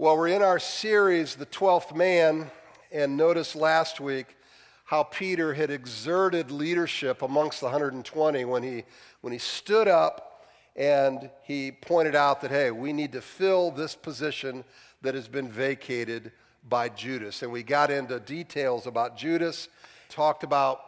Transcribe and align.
Well, 0.00 0.16
we're 0.16 0.28
in 0.28 0.42
our 0.42 0.60
series, 0.60 1.34
The 1.34 1.44
Twelfth 1.44 1.92
Man, 1.92 2.52
and 2.92 3.16
notice 3.16 3.56
last 3.56 3.98
week 3.98 4.36
how 4.84 5.02
Peter 5.02 5.54
had 5.54 5.72
exerted 5.72 6.52
leadership 6.52 7.20
amongst 7.20 7.58
the 7.58 7.66
120 7.66 8.44
when 8.44 8.62
he, 8.62 8.84
when 9.22 9.32
he 9.32 9.40
stood 9.40 9.88
up 9.88 10.46
and 10.76 11.28
he 11.42 11.72
pointed 11.72 12.14
out 12.14 12.40
that, 12.42 12.52
hey, 12.52 12.70
we 12.70 12.92
need 12.92 13.10
to 13.10 13.20
fill 13.20 13.72
this 13.72 13.96
position 13.96 14.62
that 15.02 15.16
has 15.16 15.26
been 15.26 15.50
vacated 15.50 16.30
by 16.68 16.88
Judas. 16.88 17.42
And 17.42 17.50
we 17.50 17.64
got 17.64 17.90
into 17.90 18.20
details 18.20 18.86
about 18.86 19.16
Judas, 19.16 19.66
talked 20.08 20.44
about 20.44 20.80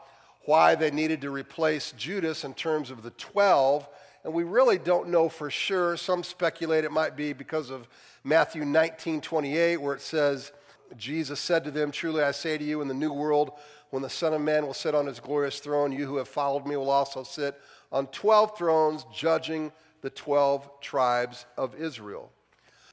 why 0.44 0.76
they 0.76 0.92
needed 0.92 1.20
to 1.22 1.30
replace 1.30 1.90
Judas 1.98 2.44
in 2.44 2.54
terms 2.54 2.92
of 2.92 3.02
the 3.02 3.10
12 3.10 3.88
and 4.24 4.34
we 4.34 4.44
really 4.44 4.78
don't 4.78 5.08
know 5.08 5.28
for 5.28 5.50
sure. 5.50 5.96
Some 5.96 6.22
speculate 6.22 6.84
it 6.84 6.92
might 6.92 7.16
be 7.16 7.32
because 7.32 7.70
of 7.70 7.88
Matthew 8.22 8.64
19 8.64 9.20
28, 9.20 9.76
where 9.78 9.94
it 9.94 10.02
says, 10.02 10.52
Jesus 10.96 11.40
said 11.40 11.64
to 11.64 11.70
them, 11.70 11.90
Truly 11.90 12.22
I 12.22 12.32
say 12.32 12.58
to 12.58 12.64
you, 12.64 12.82
in 12.82 12.88
the 12.88 12.94
new 12.94 13.12
world, 13.12 13.52
when 13.90 14.02
the 14.02 14.10
Son 14.10 14.34
of 14.34 14.40
Man 14.40 14.66
will 14.66 14.74
sit 14.74 14.94
on 14.94 15.06
his 15.06 15.20
glorious 15.20 15.58
throne, 15.58 15.92
you 15.92 16.06
who 16.06 16.16
have 16.16 16.28
followed 16.28 16.66
me 16.66 16.76
will 16.76 16.90
also 16.90 17.22
sit 17.22 17.60
on 17.90 18.06
12 18.08 18.56
thrones, 18.56 19.04
judging 19.12 19.72
the 20.02 20.10
12 20.10 20.80
tribes 20.80 21.46
of 21.56 21.74
Israel. 21.74 22.30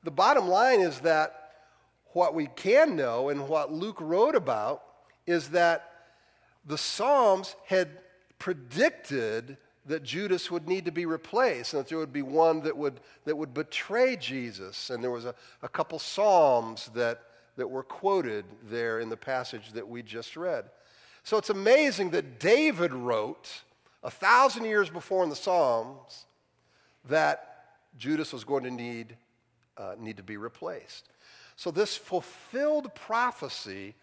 The 0.03 0.11
bottom 0.11 0.47
line 0.47 0.79
is 0.79 0.99
that 1.01 1.51
what 2.13 2.33
we 2.33 2.47
can 2.47 2.95
know 2.95 3.29
and 3.29 3.47
what 3.47 3.71
Luke 3.71 3.99
wrote 3.99 4.35
about 4.35 4.83
is 5.25 5.49
that 5.49 5.91
the 6.65 6.77
Psalms 6.77 7.55
had 7.65 7.89
predicted 8.39 9.57
that 9.87 10.03
Judas 10.03 10.51
would 10.51 10.67
need 10.67 10.85
to 10.85 10.91
be 10.91 11.05
replaced 11.05 11.73
and 11.73 11.79
that 11.81 11.89
there 11.89 11.97
would 11.97 12.13
be 12.13 12.21
one 12.21 12.61
that 12.61 12.75
would, 12.75 12.99
that 13.25 13.35
would 13.35 13.53
betray 13.53 14.15
Jesus. 14.17 14.89
And 14.89 15.03
there 15.03 15.11
was 15.11 15.25
a, 15.25 15.33
a 15.63 15.69
couple 15.69 15.97
Psalms 15.97 16.89
that, 16.93 17.21
that 17.55 17.69
were 17.69 17.83
quoted 17.83 18.45
there 18.69 18.99
in 18.99 19.09
the 19.09 19.17
passage 19.17 19.71
that 19.71 19.87
we 19.87 20.03
just 20.03 20.35
read. 20.35 20.65
So 21.23 21.37
it's 21.37 21.49
amazing 21.49 22.11
that 22.11 22.39
David 22.39 22.93
wrote 22.93 23.61
a 24.03 24.11
thousand 24.11 24.65
years 24.65 24.89
before 24.89 25.23
in 25.23 25.29
the 25.29 25.35
Psalms 25.35 26.25
that 27.09 27.65
Judas 27.97 28.33
was 28.33 28.43
going 28.43 28.63
to 28.63 28.71
need, 28.71 29.15
uh, 29.77 29.95
need 29.97 30.17
to 30.17 30.23
be 30.23 30.37
replaced. 30.37 31.09
So 31.55 31.71
this 31.71 31.95
fulfilled 31.95 32.93
prophecy 32.93 33.95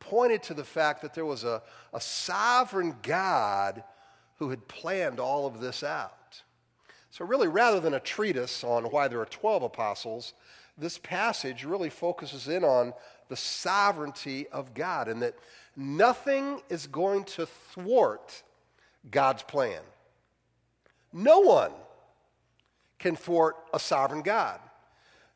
pointed 0.00 0.42
to 0.44 0.54
the 0.54 0.64
fact 0.64 1.02
that 1.02 1.14
there 1.14 1.24
was 1.24 1.44
a, 1.44 1.62
a 1.92 2.00
sovereign 2.00 2.96
God 3.02 3.82
who 4.38 4.50
had 4.50 4.68
planned 4.68 5.20
all 5.20 5.46
of 5.46 5.60
this 5.60 5.82
out. 5.82 6.42
So, 7.10 7.24
really, 7.24 7.48
rather 7.48 7.80
than 7.80 7.94
a 7.94 8.00
treatise 8.00 8.62
on 8.62 8.84
why 8.84 9.08
there 9.08 9.20
are 9.20 9.26
12 9.26 9.62
apostles, 9.62 10.34
this 10.76 10.98
passage 10.98 11.64
really 11.64 11.90
focuses 11.90 12.48
in 12.48 12.64
on 12.64 12.92
the 13.28 13.36
sovereignty 13.36 14.46
of 14.48 14.74
God 14.74 15.08
and 15.08 15.22
that 15.22 15.34
nothing 15.76 16.60
is 16.68 16.86
going 16.86 17.24
to 17.24 17.46
thwart 17.46 18.42
God's 19.10 19.42
plan. 19.42 19.80
No 21.12 21.40
one 21.40 21.72
can 22.98 23.16
thwart 23.16 23.56
a 23.72 23.80
sovereign 23.80 24.22
God, 24.22 24.60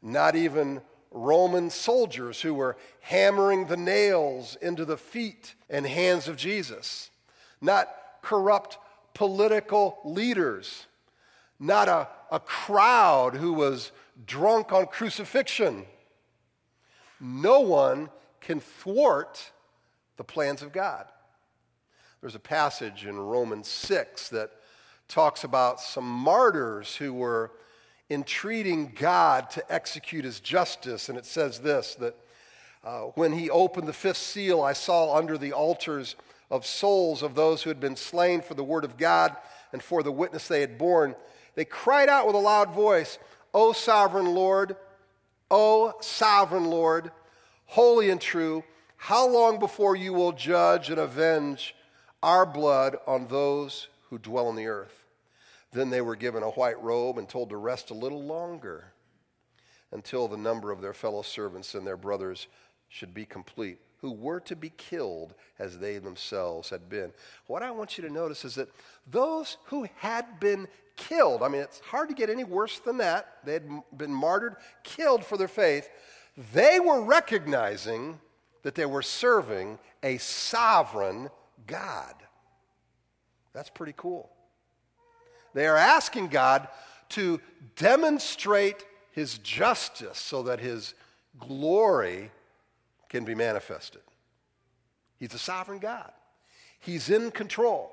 not 0.02 0.36
even 0.36 0.82
Roman 1.10 1.70
soldiers 1.70 2.40
who 2.40 2.54
were 2.54 2.76
hammering 3.00 3.66
the 3.66 3.76
nails 3.76 4.56
into 4.60 4.84
the 4.84 4.96
feet 4.96 5.54
and 5.68 5.86
hands 5.86 6.28
of 6.28 6.36
Jesus, 6.36 7.10
not 7.60 7.88
corrupt 8.22 8.78
political 9.14 9.98
leaders, 10.04 10.86
not 11.58 11.88
a, 11.88 12.08
a 12.30 12.40
crowd 12.40 13.34
who 13.34 13.52
was 13.52 13.92
drunk 14.26 14.72
on 14.72 14.86
crucifixion. 14.86 15.84
No 17.20 17.60
one 17.60 18.10
can 18.40 18.60
thwart 18.60 19.52
the 20.16 20.24
plans 20.24 20.62
of 20.62 20.72
God. 20.72 21.06
There's 22.20 22.34
a 22.34 22.40
passage 22.40 23.06
in 23.06 23.18
Romans 23.18 23.68
6 23.68 24.28
that 24.30 24.50
talks 25.08 25.44
about 25.44 25.80
some 25.80 26.08
martyrs 26.08 26.96
who 26.96 27.12
were 27.12 27.52
entreating 28.10 28.92
God 28.94 29.50
to 29.50 29.72
execute 29.72 30.24
his 30.24 30.40
justice. 30.40 31.08
And 31.08 31.18
it 31.18 31.26
says 31.26 31.60
this 31.60 31.94
that 31.96 32.14
uh, 32.84 33.00
when 33.14 33.32
he 33.32 33.50
opened 33.50 33.86
the 33.86 33.92
fifth 33.92 34.16
seal, 34.18 34.60
I 34.62 34.72
saw 34.72 35.16
under 35.16 35.38
the 35.38 35.52
altars 35.52 36.16
of 36.52 36.66
souls 36.66 37.22
of 37.22 37.34
those 37.34 37.62
who 37.62 37.70
had 37.70 37.80
been 37.80 37.96
slain 37.96 38.42
for 38.42 38.52
the 38.52 38.62
word 38.62 38.84
of 38.84 38.98
God 38.98 39.34
and 39.72 39.82
for 39.82 40.02
the 40.02 40.12
witness 40.12 40.46
they 40.46 40.60
had 40.60 40.76
borne. 40.76 41.16
They 41.54 41.64
cried 41.64 42.10
out 42.10 42.26
with 42.26 42.36
a 42.36 42.38
loud 42.38 42.72
voice, 42.72 43.18
O 43.54 43.72
sovereign 43.72 44.34
Lord, 44.34 44.76
O 45.50 45.94
sovereign 46.00 46.66
Lord, 46.66 47.10
holy 47.64 48.10
and 48.10 48.20
true, 48.20 48.62
how 48.98 49.26
long 49.26 49.58
before 49.58 49.96
you 49.96 50.12
will 50.12 50.32
judge 50.32 50.90
and 50.90 50.98
avenge 51.00 51.74
our 52.22 52.44
blood 52.44 52.96
on 53.06 53.26
those 53.26 53.88
who 54.10 54.18
dwell 54.18 54.46
on 54.46 54.54
the 54.54 54.66
earth? 54.66 55.06
Then 55.72 55.88
they 55.88 56.02
were 56.02 56.16
given 56.16 56.42
a 56.42 56.50
white 56.50 56.80
robe 56.82 57.16
and 57.16 57.26
told 57.26 57.48
to 57.48 57.56
rest 57.56 57.90
a 57.90 57.94
little 57.94 58.22
longer 58.22 58.92
until 59.90 60.28
the 60.28 60.36
number 60.36 60.70
of 60.70 60.82
their 60.82 60.92
fellow 60.92 61.22
servants 61.22 61.74
and 61.74 61.86
their 61.86 61.96
brothers 61.96 62.46
should 62.92 63.14
be 63.14 63.24
complete 63.24 63.78
who 64.02 64.12
were 64.12 64.40
to 64.40 64.54
be 64.54 64.70
killed 64.76 65.32
as 65.58 65.78
they 65.78 65.96
themselves 65.96 66.68
had 66.68 66.90
been. 66.90 67.12
What 67.46 67.62
I 67.62 67.70
want 67.70 67.96
you 67.96 68.06
to 68.06 68.12
notice 68.12 68.44
is 68.44 68.56
that 68.56 68.68
those 69.10 69.56
who 69.66 69.88
had 69.96 70.40
been 70.40 70.68
killed, 70.96 71.42
I 71.42 71.48
mean, 71.48 71.62
it's 71.62 71.80
hard 71.80 72.10
to 72.10 72.14
get 72.14 72.28
any 72.28 72.44
worse 72.44 72.80
than 72.80 72.98
that. 72.98 73.38
They 73.44 73.54
had 73.54 73.68
been 73.96 74.12
martyred, 74.12 74.56
killed 74.82 75.24
for 75.24 75.38
their 75.38 75.48
faith. 75.48 75.88
They 76.52 76.80
were 76.80 77.02
recognizing 77.02 78.20
that 78.62 78.74
they 78.74 78.86
were 78.86 79.02
serving 79.02 79.78
a 80.02 80.18
sovereign 80.18 81.30
God. 81.66 82.14
That's 83.54 83.70
pretty 83.70 83.94
cool. 83.96 84.30
They 85.54 85.66
are 85.66 85.76
asking 85.76 86.28
God 86.28 86.68
to 87.10 87.40
demonstrate 87.76 88.84
his 89.12 89.38
justice 89.38 90.18
so 90.18 90.42
that 90.42 90.60
his 90.60 90.94
glory 91.38 92.30
can 93.12 93.26
be 93.26 93.34
manifested. 93.34 94.00
He's 95.18 95.34
a 95.34 95.38
sovereign 95.38 95.78
God, 95.78 96.10
He's 96.80 97.10
in 97.10 97.30
control. 97.30 97.92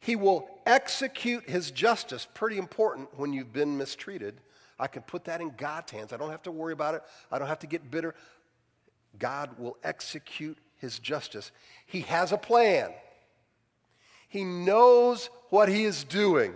He 0.00 0.14
will 0.14 0.48
execute 0.64 1.48
His 1.48 1.72
justice. 1.72 2.28
Pretty 2.34 2.58
important 2.58 3.08
when 3.18 3.32
you've 3.32 3.52
been 3.52 3.76
mistreated. 3.76 4.40
I 4.78 4.86
can 4.86 5.02
put 5.02 5.24
that 5.24 5.40
in 5.40 5.52
God's 5.56 5.90
hands. 5.90 6.12
I 6.12 6.18
don't 6.18 6.30
have 6.30 6.44
to 6.44 6.52
worry 6.52 6.72
about 6.72 6.94
it, 6.94 7.02
I 7.32 7.38
don't 7.38 7.48
have 7.48 7.58
to 7.60 7.66
get 7.66 7.90
bitter. 7.90 8.14
God 9.18 9.58
will 9.58 9.78
execute 9.82 10.58
His 10.76 10.98
justice. 10.98 11.50
He 11.86 12.02
has 12.02 12.30
a 12.30 12.38
plan. 12.38 12.92
He 14.28 14.44
knows 14.44 15.30
what 15.48 15.70
he 15.70 15.84
is 15.84 16.04
doing. 16.04 16.54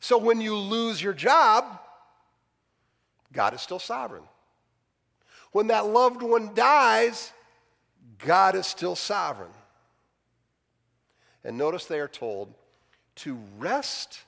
So 0.00 0.16
when 0.16 0.40
you 0.40 0.56
lose 0.56 1.02
your 1.02 1.12
job, 1.12 1.78
God 3.34 3.52
is 3.52 3.60
still 3.60 3.78
sovereign. 3.78 4.22
When 5.52 5.68
that 5.68 5.86
loved 5.86 6.22
one 6.22 6.54
dies, 6.54 7.32
God 8.18 8.54
is 8.54 8.66
still 8.66 8.96
sovereign. 8.96 9.50
And 11.44 11.58
notice 11.58 11.86
they 11.86 12.00
are 12.00 12.08
told 12.08 12.54
to 13.16 13.38
rest 13.58 14.20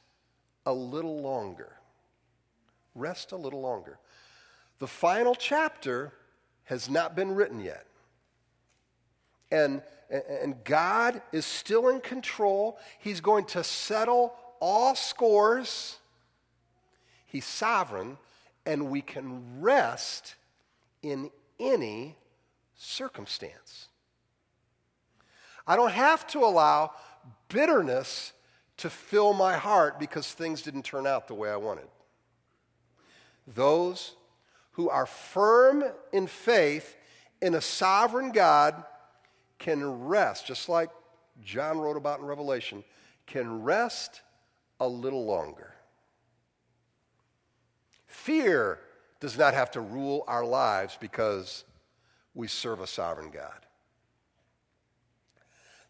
a 0.66 0.72
little 0.72 1.20
longer. 1.20 1.72
Rest 2.94 3.32
a 3.32 3.36
little 3.36 3.60
longer. 3.60 3.98
The 4.78 4.86
final 4.86 5.34
chapter 5.34 6.12
has 6.64 6.90
not 6.90 7.16
been 7.16 7.34
written 7.34 7.60
yet. 7.60 7.86
And, 9.50 9.82
and 10.10 10.62
God 10.64 11.22
is 11.32 11.46
still 11.46 11.88
in 11.88 12.00
control. 12.00 12.78
He's 12.98 13.20
going 13.20 13.44
to 13.46 13.64
settle 13.64 14.34
all 14.60 14.94
scores. 14.94 15.98
He's 17.26 17.44
sovereign, 17.44 18.18
and 18.66 18.90
we 18.90 19.00
can 19.00 19.60
rest 19.60 20.34
in 21.04 21.30
any 21.60 22.16
circumstance. 22.74 23.88
I 25.66 25.76
don't 25.76 25.92
have 25.92 26.26
to 26.28 26.40
allow 26.40 26.92
bitterness 27.48 28.32
to 28.78 28.90
fill 28.90 29.34
my 29.34 29.56
heart 29.56 30.00
because 30.00 30.32
things 30.32 30.62
didn't 30.62 30.82
turn 30.82 31.06
out 31.06 31.28
the 31.28 31.34
way 31.34 31.50
I 31.50 31.56
wanted. 31.56 31.86
Those 33.46 34.16
who 34.72 34.88
are 34.88 35.06
firm 35.06 35.84
in 36.12 36.26
faith 36.26 36.96
in 37.40 37.54
a 37.54 37.60
sovereign 37.60 38.32
God 38.32 38.82
can 39.58 40.06
rest, 40.06 40.46
just 40.46 40.68
like 40.68 40.90
John 41.44 41.78
wrote 41.78 41.96
about 41.96 42.20
in 42.20 42.26
Revelation, 42.26 42.82
can 43.26 43.62
rest 43.62 44.22
a 44.80 44.88
little 44.88 45.24
longer. 45.24 45.74
Fear 48.06 48.80
does 49.24 49.38
not 49.38 49.54
have 49.54 49.70
to 49.70 49.80
rule 49.80 50.22
our 50.28 50.44
lives 50.44 50.98
because 51.00 51.64
we 52.34 52.46
serve 52.46 52.80
a 52.80 52.86
sovereign 52.86 53.30
God. 53.30 53.66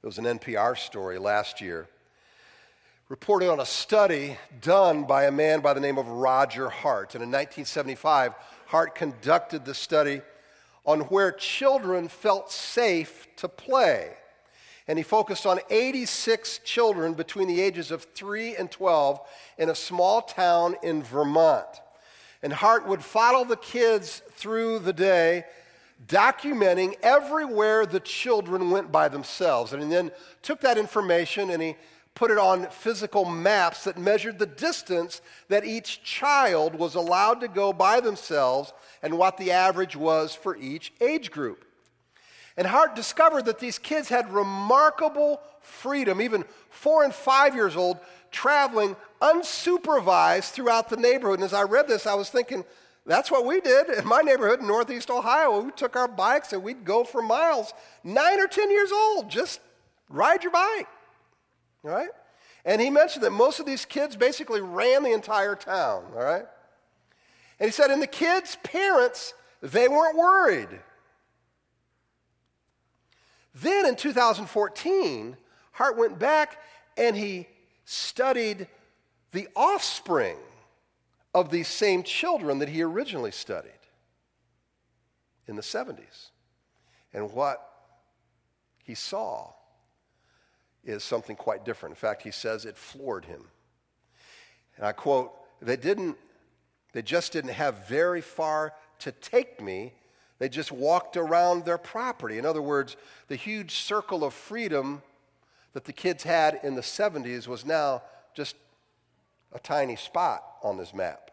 There 0.00 0.08
was 0.08 0.18
an 0.18 0.24
NPR 0.24 0.78
story 0.78 1.18
last 1.18 1.60
year 1.60 1.88
reported 3.08 3.50
on 3.50 3.58
a 3.58 3.66
study 3.66 4.38
done 4.60 5.02
by 5.02 5.24
a 5.24 5.32
man 5.32 5.62
by 5.62 5.74
the 5.74 5.80
name 5.80 5.98
of 5.98 6.06
Roger 6.06 6.68
Hart. 6.68 7.16
And 7.16 7.24
in 7.24 7.28
1975, 7.28 8.34
Hart 8.66 8.94
conducted 8.94 9.64
the 9.64 9.74
study 9.74 10.22
on 10.86 11.00
where 11.00 11.32
children 11.32 12.06
felt 12.06 12.52
safe 12.52 13.26
to 13.38 13.48
play. 13.48 14.12
And 14.86 14.96
he 14.96 15.02
focused 15.02 15.44
on 15.44 15.58
86 15.70 16.58
children 16.58 17.14
between 17.14 17.48
the 17.48 17.60
ages 17.60 17.90
of 17.90 18.04
3 18.14 18.54
and 18.54 18.70
12 18.70 19.18
in 19.58 19.70
a 19.70 19.74
small 19.74 20.22
town 20.22 20.76
in 20.84 21.02
Vermont. 21.02 21.80
And 22.44 22.52
Hart 22.52 22.86
would 22.86 23.02
follow 23.02 23.46
the 23.46 23.56
kids 23.56 24.20
through 24.32 24.80
the 24.80 24.92
day, 24.92 25.44
documenting 26.06 26.94
everywhere 27.02 27.86
the 27.86 28.00
children 28.00 28.70
went 28.70 28.92
by 28.92 29.08
themselves. 29.08 29.72
And 29.72 29.82
he 29.82 29.88
then 29.88 30.10
took 30.42 30.60
that 30.60 30.76
information 30.76 31.48
and 31.48 31.62
he 31.62 31.74
put 32.14 32.30
it 32.30 32.36
on 32.36 32.66
physical 32.66 33.24
maps 33.24 33.84
that 33.84 33.96
measured 33.96 34.38
the 34.38 34.44
distance 34.44 35.22
that 35.48 35.64
each 35.64 36.04
child 36.04 36.74
was 36.74 36.94
allowed 36.94 37.40
to 37.40 37.48
go 37.48 37.72
by 37.72 38.00
themselves 38.00 38.74
and 39.02 39.16
what 39.16 39.38
the 39.38 39.50
average 39.50 39.96
was 39.96 40.34
for 40.34 40.54
each 40.54 40.92
age 41.00 41.30
group. 41.30 41.64
And 42.58 42.66
Hart 42.66 42.94
discovered 42.94 43.46
that 43.46 43.58
these 43.58 43.78
kids 43.78 44.10
had 44.10 44.30
remarkable 44.30 45.40
freedom, 45.60 46.20
even 46.20 46.44
four 46.68 47.04
and 47.04 47.14
five 47.14 47.54
years 47.54 47.74
old, 47.74 48.00
traveling 48.30 48.96
unsupervised 49.24 50.50
throughout 50.52 50.88
the 50.88 50.96
neighborhood. 50.96 51.38
And 51.38 51.44
as 51.44 51.54
I 51.54 51.62
read 51.62 51.88
this, 51.88 52.06
I 52.06 52.14
was 52.14 52.30
thinking, 52.30 52.64
that's 53.06 53.30
what 53.30 53.44
we 53.44 53.60
did 53.60 53.88
in 53.90 54.06
my 54.06 54.20
neighborhood 54.20 54.60
in 54.60 54.66
Northeast 54.66 55.10
Ohio. 55.10 55.60
We 55.60 55.72
took 55.72 55.96
our 55.96 56.08
bikes 56.08 56.52
and 56.52 56.62
we'd 56.62 56.84
go 56.84 57.04
for 57.04 57.22
miles, 57.22 57.72
nine 58.02 58.40
or 58.40 58.46
10 58.46 58.70
years 58.70 58.92
old, 58.92 59.30
just 59.30 59.60
ride 60.08 60.42
your 60.42 60.52
bike 60.52 60.88
right? 61.84 62.08
And 62.64 62.80
he 62.80 62.90
mentioned 62.90 63.22
that 63.22 63.30
most 63.30 63.60
of 63.60 63.66
these 63.66 63.84
kids 63.84 64.16
basically 64.16 64.60
ran 64.60 65.04
the 65.04 65.12
entire 65.12 65.54
town, 65.54 66.06
all 66.16 66.24
right? 66.24 66.46
And 67.60 67.68
he 67.68 67.70
said, 67.70 67.90
and 67.90 68.02
the 68.02 68.08
kids' 68.08 68.56
parents, 68.64 69.34
they 69.60 69.86
weren't 69.86 70.16
worried. 70.16 70.80
Then 73.54 73.86
in 73.86 73.94
2014, 73.94 75.36
Hart 75.72 75.96
went 75.96 76.18
back 76.18 76.58
and 76.96 77.14
he 77.14 77.46
studied 77.84 78.66
the 79.34 79.48
offspring 79.56 80.36
of 81.34 81.50
these 81.50 81.66
same 81.66 82.04
children 82.04 82.60
that 82.60 82.68
he 82.68 82.82
originally 82.82 83.32
studied 83.32 83.72
in 85.48 85.56
the 85.56 85.62
70s. 85.62 86.30
And 87.12 87.32
what 87.32 87.60
he 88.84 88.94
saw 88.94 89.52
is 90.84 91.02
something 91.02 91.34
quite 91.34 91.64
different. 91.64 91.92
In 91.92 91.96
fact, 91.96 92.22
he 92.22 92.30
says 92.30 92.64
it 92.64 92.76
floored 92.76 93.24
him. 93.24 93.42
And 94.76 94.86
I 94.86 94.92
quote, 94.92 95.32
they 95.60 95.76
didn't, 95.76 96.16
they 96.92 97.02
just 97.02 97.32
didn't 97.32 97.50
have 97.50 97.88
very 97.88 98.20
far 98.20 98.72
to 99.00 99.10
take 99.10 99.60
me. 99.60 99.94
They 100.38 100.48
just 100.48 100.70
walked 100.70 101.16
around 101.16 101.64
their 101.64 101.78
property. 101.78 102.38
In 102.38 102.46
other 102.46 102.62
words, 102.62 102.96
the 103.26 103.36
huge 103.36 103.72
circle 103.72 104.22
of 104.22 104.32
freedom 104.32 105.02
that 105.72 105.84
the 105.84 105.92
kids 105.92 106.22
had 106.22 106.60
in 106.62 106.76
the 106.76 106.82
70s 106.82 107.48
was 107.48 107.64
now 107.64 108.02
just 108.34 108.54
a 109.54 109.58
tiny 109.58 109.96
spot 109.96 110.44
on 110.62 110.76
this 110.76 110.92
map. 110.92 111.30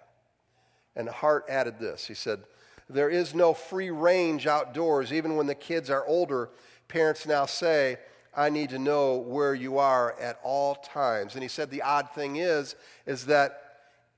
And 0.95 1.09
Hart 1.09 1.45
added 1.50 1.79
this. 1.79 2.06
He 2.06 2.13
said, 2.13 2.44
There 2.89 3.09
is 3.09 3.33
no 3.33 3.53
free 3.53 3.89
range 3.89 4.47
outdoors. 4.47 5.12
Even 5.12 5.35
when 5.35 5.47
the 5.47 5.56
kids 5.56 5.89
are 5.89 6.06
older, 6.06 6.50
parents 6.88 7.25
now 7.25 7.45
say, 7.45 7.97
I 8.35 8.50
need 8.50 8.69
to 8.69 8.79
know 8.79 9.18
where 9.18 9.53
you 9.53 9.77
are 9.77 10.18
at 10.19 10.39
all 10.44 10.75
times. 10.75 11.33
And 11.33 11.44
he 11.44 11.50
said 11.50 11.69
the 11.69 11.81
odd 11.81 12.12
thing 12.13 12.38
is, 12.38 12.75
is 13.06 13.25
that 13.25 13.62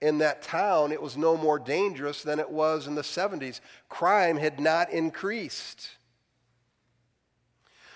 in 0.01 0.17
that 0.17 0.41
town, 0.41 0.91
it 0.91 1.01
was 1.01 1.15
no 1.15 1.37
more 1.37 1.57
dangerous 1.57 2.23
than 2.23 2.39
it 2.39 2.49
was 2.49 2.87
in 2.87 2.95
the 2.95 3.01
70s. 3.01 3.61
Crime 3.87 4.37
had 4.37 4.59
not 4.59 4.91
increased. 4.91 5.91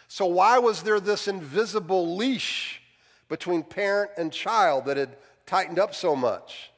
So, 0.08 0.26
why 0.26 0.58
was 0.58 0.84
there 0.84 1.02
this 1.02 1.28
invisible 1.28 2.16
leash 2.16 2.82
between 3.28 3.62
parent 3.62 4.12
and 4.18 4.32
child 4.32 4.86
that 4.86 4.96
had 4.96 5.18
tightened 5.48 5.80
up 5.80 5.96
so 5.96 6.16
much? 6.16 6.72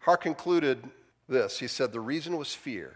Hart 0.00 0.20
concluded 0.20 0.84
this. 1.28 1.58
He 1.58 1.66
said 1.66 1.92
the 1.92 2.00
reason 2.00 2.36
was 2.36 2.54
fear, 2.54 2.94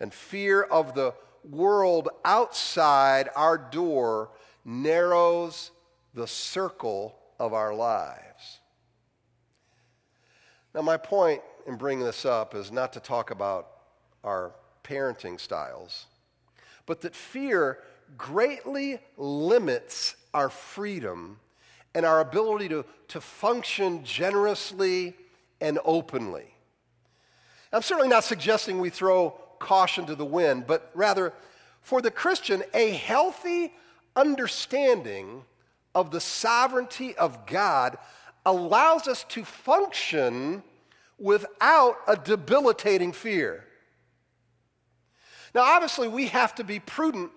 and 0.00 0.14
fear 0.14 0.62
of 0.62 0.94
the 0.94 1.12
world 1.44 2.08
outside 2.24 3.28
our 3.36 3.58
door 3.58 4.30
narrows 4.64 5.70
the 6.14 6.26
circle 6.26 7.18
of 7.38 7.52
our 7.52 7.74
lives. 7.74 8.60
Now, 10.74 10.82
my 10.82 10.96
point 10.96 11.42
in 11.66 11.76
bringing 11.76 12.04
this 12.04 12.24
up 12.24 12.54
is 12.54 12.72
not 12.72 12.92
to 12.94 13.00
talk 13.00 13.30
about 13.30 13.68
our 14.24 14.52
parenting 14.82 15.40
styles, 15.40 16.06
but 16.84 17.00
that 17.02 17.14
fear 17.14 17.78
greatly 18.16 18.98
limits 19.16 20.16
our 20.34 20.48
freedom 20.48 21.38
and 21.96 22.04
our 22.04 22.20
ability 22.20 22.68
to, 22.68 22.84
to 23.08 23.22
function 23.22 24.04
generously 24.04 25.14
and 25.62 25.78
openly. 25.82 26.44
I'm 27.72 27.80
certainly 27.80 28.10
not 28.10 28.22
suggesting 28.22 28.78
we 28.78 28.90
throw 28.90 29.30
caution 29.58 30.04
to 30.04 30.14
the 30.14 30.24
wind, 30.24 30.66
but 30.66 30.90
rather, 30.92 31.32
for 31.80 32.02
the 32.02 32.10
Christian, 32.10 32.62
a 32.74 32.90
healthy 32.90 33.72
understanding 34.14 35.42
of 35.94 36.10
the 36.10 36.20
sovereignty 36.20 37.16
of 37.16 37.46
God 37.46 37.96
allows 38.44 39.08
us 39.08 39.24
to 39.30 39.42
function 39.42 40.62
without 41.18 41.96
a 42.06 42.14
debilitating 42.14 43.12
fear. 43.12 43.64
Now, 45.54 45.62
obviously, 45.62 46.08
we 46.08 46.26
have 46.26 46.54
to 46.56 46.64
be 46.64 46.78
prudent 46.78 47.30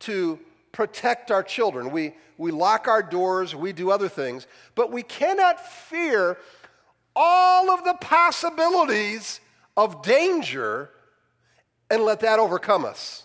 to 0.00 0.40
protect 0.72 1.30
our 1.30 1.42
children. 1.42 1.90
We, 1.90 2.14
we 2.38 2.50
lock 2.50 2.88
our 2.88 3.02
doors, 3.02 3.54
we 3.54 3.72
do 3.72 3.90
other 3.90 4.08
things, 4.08 4.46
but 4.74 4.90
we 4.90 5.02
cannot 5.02 5.64
fear 5.66 6.38
all 7.14 7.70
of 7.70 7.84
the 7.84 7.94
possibilities 7.94 9.40
of 9.76 10.02
danger 10.02 10.90
and 11.90 12.02
let 12.02 12.20
that 12.20 12.38
overcome 12.38 12.84
us. 12.84 13.24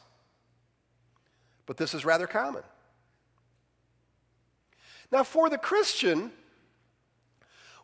But 1.66 1.78
this 1.78 1.94
is 1.94 2.04
rather 2.06 2.28
common. 2.28 2.64
Now, 5.12 5.24
for 5.24 5.50
the 5.50 5.58
Christian, 5.58 6.32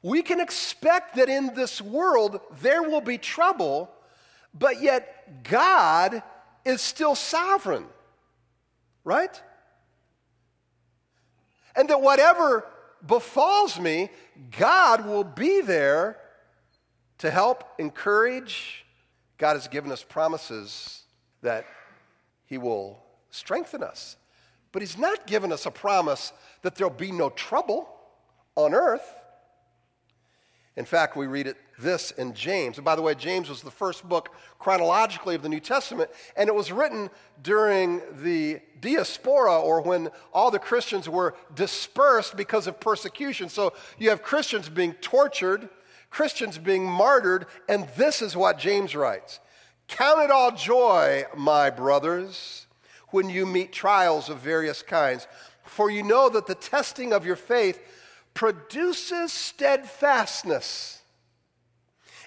we 0.02 0.22
can 0.22 0.40
expect 0.40 1.16
that 1.16 1.30
in 1.30 1.54
this 1.54 1.82
world 1.82 2.42
there 2.60 2.82
will 2.82 3.02
be 3.02 3.18
trouble, 3.18 3.92
but 4.54 4.82
yet 4.82 5.44
God 5.44 6.24
is 6.66 6.82
still 6.82 7.16
sovereign, 7.16 7.86
right? 9.04 9.42
And 11.76 11.90
that 11.90 12.02
whatever 12.02 12.66
befalls 13.06 13.80
me, 13.80 14.10
God 14.58 15.06
will 15.06 15.24
be 15.24 15.62
there 15.62 16.18
to 17.20 17.30
help 17.30 17.64
encourage, 17.78 18.86
God 19.38 19.54
has 19.54 19.68
given 19.68 19.92
us 19.92 20.04
promises 20.04 21.04
that 21.42 21.66
He 22.46 22.58
will 22.58 23.04
strengthen 23.30 23.84
us. 23.84 24.18
But 24.72 24.82
He's 24.82 24.98
not 24.98 25.28
given 25.28 25.52
us 25.52 25.66
a 25.66 25.72
promise 25.72 26.34
that 26.62 26.76
there'll 26.76 26.92
be 26.92 27.12
no 27.12 27.30
trouble 27.30 27.90
on 28.56 28.74
earth. 28.74 29.16
In 30.76 30.86
fact, 30.86 31.16
we 31.16 31.28
read 31.28 31.48
it 31.48 31.58
this 31.82 32.12
in 32.12 32.34
James. 32.34 32.78
And 32.78 32.86
by 32.86 32.96
the 32.96 33.02
way, 33.02 33.16
James 33.16 33.50
was 33.50 33.62
the 33.62 33.72
first 33.72 34.08
book 34.08 34.34
chronologically 34.60 35.36
of 35.36 35.42
the 35.42 35.50
New 35.50 35.60
Testament, 35.60 36.10
and 36.36 36.48
it 36.48 36.56
was 36.56 36.72
written 36.72 37.10
during 37.42 38.02
the 38.22 38.60
diaspora, 38.80 39.60
or 39.60 39.82
when 39.82 40.10
all 40.34 40.52
the 40.52 40.60
Christians 40.60 41.10
were 41.10 41.36
dispersed 41.56 42.38
because 42.38 42.68
of 42.68 42.80
persecution. 42.80 43.50
So 43.50 43.74
you 43.98 44.10
have 44.10 44.24
Christians 44.24 44.70
being 44.70 44.94
tortured 44.94 45.70
Christians 46.12 46.58
being 46.58 46.86
martyred, 46.86 47.48
and 47.68 47.88
this 47.96 48.22
is 48.22 48.36
what 48.36 48.60
James 48.60 48.96
writes 48.96 49.40
Count 49.88 50.22
it 50.22 50.30
all 50.30 50.52
joy, 50.52 51.26
my 51.36 51.70
brothers, 51.70 52.68
when 53.10 53.30
you 53.30 53.46
meet 53.46 53.72
trials 53.72 54.30
of 54.30 54.40
various 54.40 54.84
kinds, 54.84 55.28
for 55.64 55.90
you 55.90 56.04
know 56.04 56.30
that 56.30 56.46
the 56.46 56.56
testing 56.56 57.14
of 57.14 57.26
your 57.26 57.36
faith 57.36 57.82
produces 58.34 59.32
steadfastness. 59.32 61.01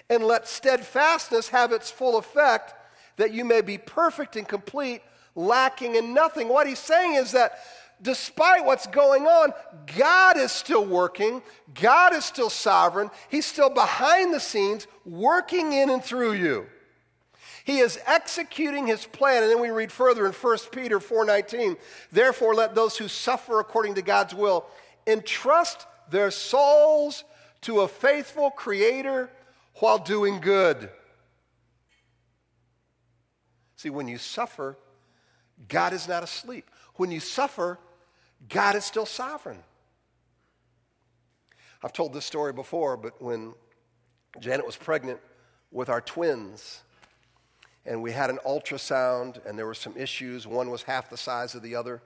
And 0.09 0.23
let 0.23 0.47
steadfastness 0.47 1.49
have 1.49 1.71
its 1.71 1.89
full 1.89 2.17
effect, 2.17 2.73
that 3.17 3.33
you 3.33 3.43
may 3.43 3.61
be 3.61 3.77
perfect 3.77 4.35
and 4.35 4.47
complete, 4.47 5.01
lacking 5.35 5.95
in 5.95 6.13
nothing. 6.13 6.47
What 6.47 6.67
he's 6.67 6.79
saying 6.79 7.15
is 7.15 7.31
that 7.31 7.59
despite 8.01 8.65
what's 8.65 8.87
going 8.87 9.25
on, 9.25 9.53
God 9.97 10.37
is 10.37 10.51
still 10.51 10.85
working. 10.85 11.41
God 11.73 12.13
is 12.13 12.25
still 12.25 12.49
sovereign. 12.49 13.09
He's 13.29 13.45
still 13.45 13.69
behind 13.69 14.33
the 14.33 14.39
scenes, 14.39 14.85
working 15.05 15.73
in 15.73 15.89
and 15.89 16.03
through 16.03 16.33
you. 16.33 16.67
He 17.63 17.79
is 17.79 17.99
executing 18.05 18.85
his 18.85 19.07
plan. 19.07 19.41
And 19.41 19.51
then 19.51 19.59
we 19.59 19.69
read 19.69 19.91
further 19.91 20.27
in 20.27 20.33
1 20.33 20.71
Peter 20.71 20.99
4:19, 20.99 21.77
"Therefore 22.11 22.53
let 22.53 22.75
those 22.75 22.97
who 22.97 23.07
suffer 23.07 23.59
according 23.59 23.95
to 23.95 24.03
God's 24.03 24.35
will 24.35 24.67
entrust 25.07 25.87
their 26.09 26.29
souls 26.29 27.23
to 27.61 27.81
a 27.81 27.87
faithful 27.87 28.51
Creator 28.51 29.31
while 29.79 29.97
doing 29.97 30.39
good. 30.39 30.89
See, 33.75 33.89
when 33.89 34.07
you 34.07 34.17
suffer, 34.17 34.77
God 35.67 35.93
is 35.93 36.07
not 36.07 36.23
asleep. 36.23 36.69
When 36.95 37.11
you 37.11 37.19
suffer, 37.19 37.77
God 38.49 38.75
is 38.75 38.85
still 38.85 39.05
sovereign. 39.05 39.63
I've 41.83 41.93
told 41.93 42.13
this 42.13 42.25
story 42.25 42.53
before, 42.53 42.97
but 42.97 43.21
when 43.21 43.53
Janet 44.39 44.65
was 44.65 44.75
pregnant 44.75 45.19
with 45.71 45.89
our 45.89 46.01
twins, 46.01 46.81
and 47.85 48.01
we 48.01 48.11
had 48.11 48.29
an 48.29 48.39
ultrasound, 48.45 49.45
and 49.45 49.57
there 49.57 49.65
were 49.65 49.75
some 49.75 49.95
issues. 49.95 50.47
One 50.47 50.71
was 50.71 50.83
half 50.83 51.09
the 51.09 51.17
size 51.17 51.53
of 51.53 51.61
the 51.61 51.75
other. 51.75 52.01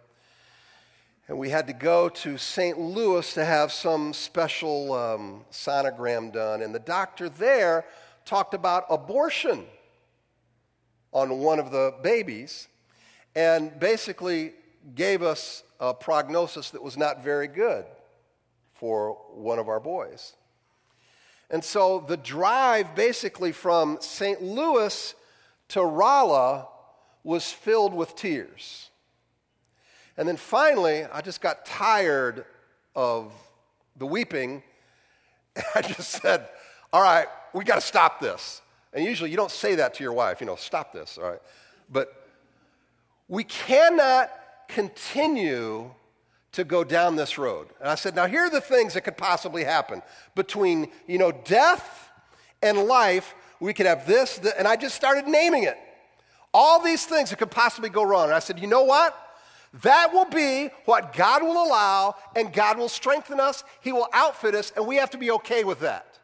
And 1.30 1.38
we 1.38 1.52
had 1.52 1.68
to 1.68 1.74
go 1.74 2.10
to 2.10 2.40
St. 2.40 2.80
Louis 2.80 3.36
to 3.36 3.46
have 3.46 3.72
some 3.72 4.14
special 4.14 4.94
um, 4.94 5.46
sonogram 5.52 6.34
done. 6.34 6.64
And 6.64 6.74
the 6.74 6.80
doctor 6.80 7.30
there 7.30 7.86
talked 8.26 8.56
about 8.56 8.86
abortion 8.90 9.68
on 11.14 11.38
one 11.38 11.60
of 11.60 11.70
the 11.70 11.94
babies 12.02 12.68
and 13.36 13.80
basically 13.80 14.54
gave 14.96 15.22
us 15.22 15.62
a 15.80 15.94
prognosis 15.94 16.72
that 16.72 16.82
was 16.82 16.98
not 16.98 17.24
very 17.24 17.48
good 17.48 17.86
for 18.74 19.16
one 19.32 19.60
of 19.60 19.70
our 19.70 19.80
boys. 19.80 20.34
And 21.52 21.64
so 21.64 22.04
the 22.08 22.18
drive 22.18 22.96
basically 22.96 23.52
from 23.52 24.00
St. 24.02 24.42
Louis 24.42 25.14
to 25.68 25.86
Rolla 25.86 26.70
was 27.24 27.52
filled 27.52 27.94
with 27.94 28.16
tears. 28.16 28.89
And 30.20 30.28
then 30.28 30.36
finally, 30.36 31.06
I 31.06 31.22
just 31.22 31.40
got 31.40 31.66
tired 31.66 32.44
of 32.94 33.32
the 33.96 34.06
weeping. 34.06 34.62
And 35.56 35.66
I 35.76 35.82
just 35.82 36.10
said, 36.22 36.50
All 36.92 37.02
right, 37.02 37.28
we 37.54 37.64
got 37.64 37.76
to 37.76 37.82
stop 37.82 38.20
this. 38.20 38.62
And 38.92 39.06
usually 39.06 39.32
you 39.32 39.38
don't 39.38 39.50
say 39.50 39.76
that 39.76 39.94
to 39.94 40.04
your 40.04 40.12
wife, 40.12 40.42
you 40.42 40.46
know, 40.46 40.58
stop 40.58 40.92
this, 40.92 41.18
all 41.18 41.30
right? 41.30 41.42
But 41.90 42.28
we 43.30 43.46
cannot 43.46 44.30
continue 44.68 45.90
to 46.52 46.64
go 46.66 46.84
down 46.84 47.16
this 47.16 47.38
road. 47.38 47.70
And 47.80 47.88
I 47.88 47.96
said, 47.96 48.14
now 48.14 48.26
here 48.28 48.42
are 48.42 48.50
the 48.50 48.60
things 48.60 48.96
that 48.96 49.02
could 49.02 49.16
possibly 49.16 49.64
happen 49.64 50.02
between, 50.36 50.90
you 51.08 51.18
know, 51.18 51.32
death 51.32 52.10
and 52.62 52.78
life. 52.86 53.36
We 53.62 53.74
could 53.74 53.86
have 53.86 54.06
this, 54.06 54.38
this 54.40 54.54
and 54.58 54.68
I 54.68 54.76
just 54.76 54.96
started 54.96 55.28
naming 55.30 55.64
it. 55.64 55.78
All 56.54 56.84
these 56.84 57.06
things 57.06 57.30
that 57.30 57.38
could 57.38 57.52
possibly 57.52 57.90
go 57.90 58.04
wrong. 58.04 58.26
And 58.26 58.34
I 58.34 58.40
said, 58.40 58.60
you 58.60 58.68
know 58.68 58.84
what? 58.84 59.16
That 59.84 60.12
will 60.14 60.26
be 60.26 60.70
what 60.86 61.14
God 61.14 61.44
will 61.44 61.64
allow, 61.64 62.16
and 62.36 62.52
God 62.52 62.78
will 62.78 62.90
strengthen 62.90 63.40
us. 63.40 63.64
He 63.82 63.92
will 63.92 64.08
outfit 64.14 64.56
us, 64.56 64.72
and 64.76 64.88
we 64.88 64.96
have 64.96 65.12
to 65.12 65.18
be 65.18 65.32
okay 65.32 65.64
with 65.64 65.82
that. 65.82 66.20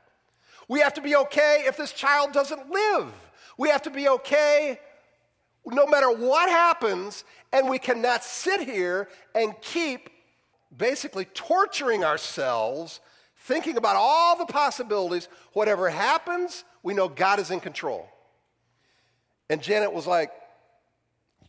We 0.68 0.80
have 0.80 0.96
to 0.96 1.02
be 1.02 1.16
okay 1.16 1.64
if 1.68 1.78
this 1.78 1.92
child 1.92 2.34
doesn't 2.34 2.72
live. 2.72 3.12
We 3.58 3.70
have 3.70 3.84
to 3.84 3.92
be 3.92 4.10
okay 4.10 4.80
no 5.66 5.86
matter 5.88 6.12
what 6.12 6.50
happens, 6.50 7.24
and 7.52 7.70
we 7.70 7.80
cannot 7.80 8.24
sit 8.24 8.62
here 8.62 9.10
and 9.34 9.54
keep 9.62 10.10
basically 10.75 11.25
torturing 11.25 12.04
ourselves, 12.04 13.00
thinking 13.38 13.78
about 13.78 13.96
all 13.96 14.38
the 14.38 14.46
possibilities. 14.46 15.28
Whatever 15.54 15.90
happens, 15.90 16.64
we 16.84 16.94
know 16.94 17.08
God 17.08 17.40
is 17.40 17.52
in 17.52 17.60
control. 17.60 18.08
And 19.50 19.62
Janet 19.62 19.94
was 19.94 20.08
like, 20.08 20.32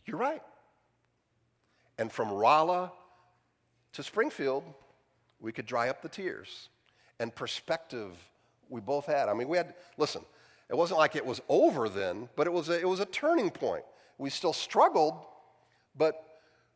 You're 0.05 0.17
right. 0.17 0.41
And 1.97 2.11
from 2.11 2.31
Rolla 2.31 2.91
to 3.93 4.03
Springfield, 4.03 4.63
we 5.39 5.51
could 5.51 5.65
dry 5.65 5.89
up 5.89 6.01
the 6.01 6.09
tears. 6.09 6.69
And 7.19 7.33
perspective 7.33 8.11
we 8.69 8.81
both 8.81 9.05
had. 9.05 9.29
I 9.29 9.33
mean, 9.33 9.47
we 9.47 9.57
had, 9.57 9.73
listen, 9.97 10.21
it 10.69 10.75
wasn't 10.75 10.99
like 10.99 11.15
it 11.15 11.25
was 11.25 11.41
over 11.49 11.89
then, 11.89 12.29
but 12.35 12.47
it 12.47 12.53
was 12.53 12.69
a, 12.69 12.79
it 12.79 12.87
was 12.87 12.99
a 12.99 13.05
turning 13.05 13.49
point. 13.49 13.83
We 14.17 14.29
still 14.29 14.53
struggled, 14.53 15.15
but 15.95 16.23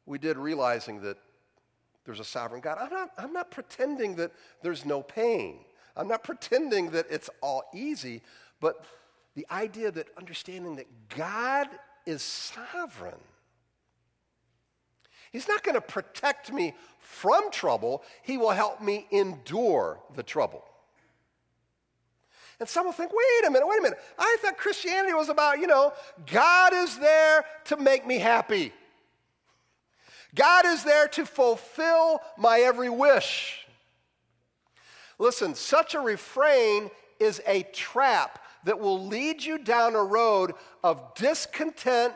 we 0.05 0.17
did 0.17 0.37
realizing 0.37 1.01
that 1.01 1.17
there's 2.05 2.19
a 2.19 2.25
sovereign 2.25 2.61
God. 2.61 2.77
I'm 2.79 2.89
not, 2.89 3.09
I'm 3.17 3.33
not 3.33 3.51
pretending 3.51 4.15
that 4.15 4.31
there's 4.63 4.85
no 4.85 5.03
pain. 5.03 5.59
I'm 5.95 6.07
not 6.07 6.23
pretending 6.23 6.91
that 6.91 7.05
it's 7.09 7.29
all 7.41 7.63
easy, 7.73 8.21
but 8.59 8.85
the 9.35 9.45
idea 9.51 9.91
that 9.91 10.07
understanding 10.17 10.77
that 10.77 10.87
God 11.09 11.67
is 12.05 12.21
sovereign. 12.21 13.19
He's 15.31 15.47
not 15.47 15.63
going 15.63 15.75
to 15.75 15.81
protect 15.81 16.51
me 16.51 16.75
from 16.99 17.51
trouble, 17.51 18.03
He 18.21 18.37
will 18.37 18.51
help 18.51 18.81
me 18.81 19.07
endure 19.11 19.99
the 20.15 20.23
trouble. 20.23 20.63
And 22.59 22.69
some 22.69 22.85
will 22.85 22.93
think, 22.93 23.11
wait 23.11 23.47
a 23.47 23.51
minute, 23.51 23.67
wait 23.67 23.79
a 23.79 23.81
minute. 23.81 23.99
I 24.19 24.37
thought 24.39 24.57
Christianity 24.57 25.13
was 25.13 25.29
about, 25.29 25.59
you 25.59 25.65
know, 25.65 25.93
God 26.31 26.73
is 26.73 26.99
there 26.99 27.43
to 27.65 27.77
make 27.77 28.05
me 28.05 28.19
happy. 28.19 28.71
God 30.35 30.65
is 30.67 30.83
there 30.83 31.07
to 31.09 31.25
fulfill 31.25 32.21
my 32.37 32.59
every 32.59 32.89
wish. 32.89 33.65
Listen, 35.17 35.55
such 35.55 35.95
a 35.95 35.99
refrain 35.99 36.91
is 37.19 37.41
a 37.47 37.63
trap 37.73 38.43
that 38.63 38.79
will 38.79 39.07
lead 39.07 39.43
you 39.43 39.57
down 39.57 39.95
a 39.95 40.03
road 40.03 40.53
of 40.83 41.15
discontent, 41.15 42.13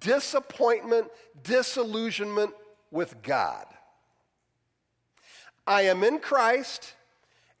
disappointment, 0.00 1.08
disillusionment 1.42 2.52
with 2.90 3.22
God. 3.22 3.66
I 5.66 5.82
am 5.82 6.04
in 6.04 6.18
Christ, 6.18 6.94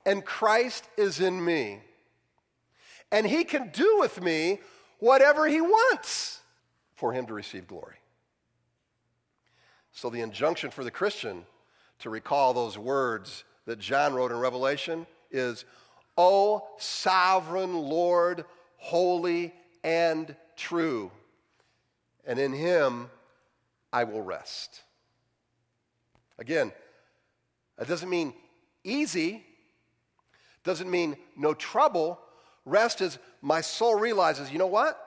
and 0.04 0.24
Christ 0.24 0.88
is 0.96 1.20
in 1.20 1.44
me 1.44 1.80
and 3.12 3.26
he 3.26 3.44
can 3.44 3.68
do 3.68 3.98
with 3.98 4.20
me 4.20 4.60
whatever 4.98 5.46
he 5.46 5.60
wants 5.60 6.40
for 6.94 7.12
him 7.12 7.26
to 7.26 7.34
receive 7.34 7.66
glory. 7.66 7.96
So, 9.92 10.10
the 10.10 10.20
injunction 10.20 10.70
for 10.70 10.84
the 10.84 10.90
Christian 10.90 11.46
to 12.00 12.10
recall 12.10 12.52
those 12.52 12.76
words 12.76 13.44
that 13.64 13.78
John 13.78 14.12
wrote 14.14 14.30
in 14.30 14.38
Revelation 14.38 15.06
is, 15.30 15.64
O 16.18 16.66
sovereign 16.78 17.74
Lord, 17.74 18.44
holy 18.76 19.54
and 19.82 20.34
true, 20.56 21.10
and 22.26 22.38
in 22.38 22.52
him 22.52 23.08
I 23.92 24.04
will 24.04 24.22
rest. 24.22 24.82
Again, 26.38 26.72
that 27.78 27.88
doesn't 27.88 28.10
mean 28.10 28.34
easy, 28.84 29.44
doesn't 30.64 30.90
mean 30.90 31.16
no 31.36 31.54
trouble, 31.54 32.20
Rest 32.66 33.00
is 33.00 33.18
my 33.40 33.60
soul 33.60 33.94
realizes, 33.94 34.50
you 34.50 34.58
know 34.58 34.66
what? 34.66 35.00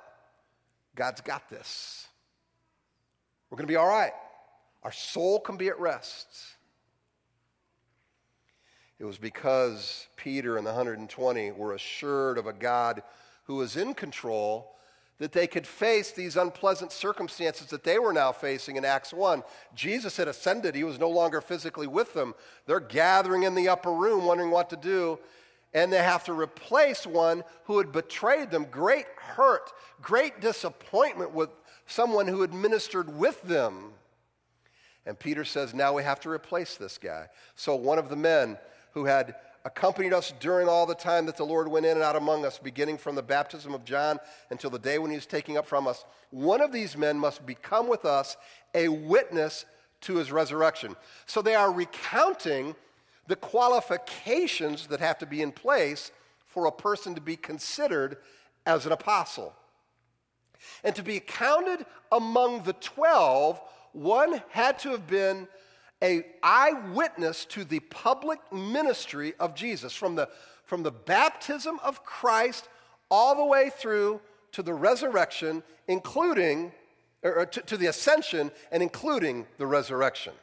God's 0.96 1.22
got 1.22 1.50
this. 1.50 2.08
We're 3.50 3.58
going 3.58 3.68
to 3.68 3.72
be 3.72 3.76
all 3.76 3.88
right. 3.88 4.14
Our 4.82 4.94
soul 4.94 5.42
can 5.42 5.58
be 5.58 5.68
at 5.68 5.78
rest. 5.78 6.28
It 8.98 9.04
was 9.04 9.18
because 9.18 10.08
Peter 10.16 10.58
and 10.58 10.66
the 10.66 10.72
120 10.72 11.52
were 11.52 11.74
assured 11.74 12.38
of 12.38 12.48
a 12.48 12.54
God 12.54 13.04
who 13.44 13.56
was 13.56 13.76
in 13.76 13.94
control 13.94 14.76
that 15.20 15.32
they 15.32 15.48
could 15.48 15.68
face 15.68 16.12
these 16.12 16.36
unpleasant 16.36 16.92
circumstances 16.92 17.68
that 17.68 17.84
they 17.84 18.00
were 18.00 18.14
now 18.14 18.32
facing 18.32 18.78
in 18.78 18.86
Acts 18.86 19.14
1. 19.14 19.44
Jesus 19.76 20.18
had 20.18 20.28
ascended, 20.28 20.76
he 20.76 20.84
was 20.84 20.98
no 20.98 21.10
longer 21.10 21.42
physically 21.42 21.88
with 21.88 22.14
them. 22.14 22.34
They're 22.66 22.80
gathering 22.80 23.44
in 23.44 23.54
the 23.54 23.70
upper 23.70 23.92
room, 23.92 24.26
wondering 24.26 24.52
what 24.52 24.70
to 24.72 24.78
do 24.78 25.20
and 25.74 25.94
they 25.94 25.98
have 25.98 26.24
to 26.26 26.34
replace 26.34 27.06
one 27.06 27.44
who 27.66 27.78
had 27.78 27.92
betrayed 27.92 28.52
them. 28.52 28.66
Great 28.66 29.06
hurt, 29.18 29.72
great 30.02 30.42
disappointment 30.42 31.32
with 31.32 31.50
someone 31.86 32.28
who 32.28 32.42
had 32.42 32.54
ministered 32.54 33.16
with 33.16 33.42
them. 33.44 33.94
And 35.06 35.18
Peter 35.18 35.46
says, 35.46 35.74
Now 35.74 35.94
we 35.94 36.04
have 36.04 36.20
to 36.22 36.30
replace 36.30 36.76
this 36.76 36.98
guy. 36.98 37.28
So 37.56 37.76
one 37.76 38.00
of 38.00 38.10
the 38.10 38.16
men 38.16 38.58
who 38.94 39.06
had 39.06 39.36
accompanied 39.70 40.14
us 40.14 40.34
during 40.40 40.68
all 40.68 40.88
the 40.88 40.96
time 40.96 41.28
that 41.28 41.38
the 41.38 41.46
Lord 41.46 41.68
went 41.68 41.86
in 41.86 41.92
and 41.92 42.02
out 42.02 42.16
among 42.16 42.44
us, 42.44 42.58
beginning 42.58 42.98
from 42.98 43.14
the 43.14 43.22
baptism 43.22 43.76
of 43.76 43.86
John 43.86 44.18
until 44.50 44.72
the 44.72 44.80
day 44.80 44.98
when 44.98 45.12
he 45.12 45.18
was 45.18 45.28
taking 45.28 45.58
up 45.58 45.68
from 45.68 45.88
us, 45.88 46.06
one 46.32 46.60
of 46.60 46.72
these 46.72 46.98
men 46.98 47.20
must 47.20 47.46
become 47.46 47.88
with 47.88 48.04
us 48.04 48.36
a 48.74 48.90
witness 48.90 49.66
to 50.02 50.16
his 50.16 50.32
resurrection. 50.32 50.96
So 51.28 51.44
they 51.44 51.54
are 51.54 51.72
recounting 51.72 52.76
the 53.28 53.36
qualifications 53.36 54.88
that 54.88 55.02
have 55.02 55.20
to 55.20 55.28
be 55.28 55.44
in 55.44 55.52
place 55.52 56.12
for 56.48 56.66
a 56.66 56.72
person 56.72 57.14
to 57.14 57.22
be 57.22 57.36
considered 57.36 58.18
as 58.66 58.88
an 58.88 58.92
apostle. 58.92 59.54
And 60.84 60.96
to 60.96 61.04
be 61.04 61.20
counted 61.20 61.86
among 62.12 62.64
the 62.64 62.74
12, 62.74 63.62
one 63.94 64.42
had 64.50 64.80
to 64.80 64.90
have 64.90 65.06
been 65.06 65.48
a 66.04 66.26
eyewitness 66.42 67.46
to 67.46 67.64
the 67.64 67.80
public 67.80 68.40
ministry 68.52 69.34
of 69.40 69.56
Jesus 69.56 69.94
from 69.94 70.16
the, 70.16 70.30
from 70.64 70.84
the 70.84 70.92
baptism 70.92 71.80
of 71.84 72.04
Christ 72.04 72.70
all 73.12 73.36
the 73.36 73.46
way 73.46 73.70
through 73.70 74.22
to 74.54 74.64
the 74.64 74.74
resurrection, 74.74 75.64
including, 75.88 76.72
or 77.24 77.46
to, 77.46 77.62
to 77.62 77.78
the 77.78 77.88
ascension 77.88 78.52
and 78.72 78.82
including 78.82 79.46
the 79.58 79.68
resurrection. 79.68 80.34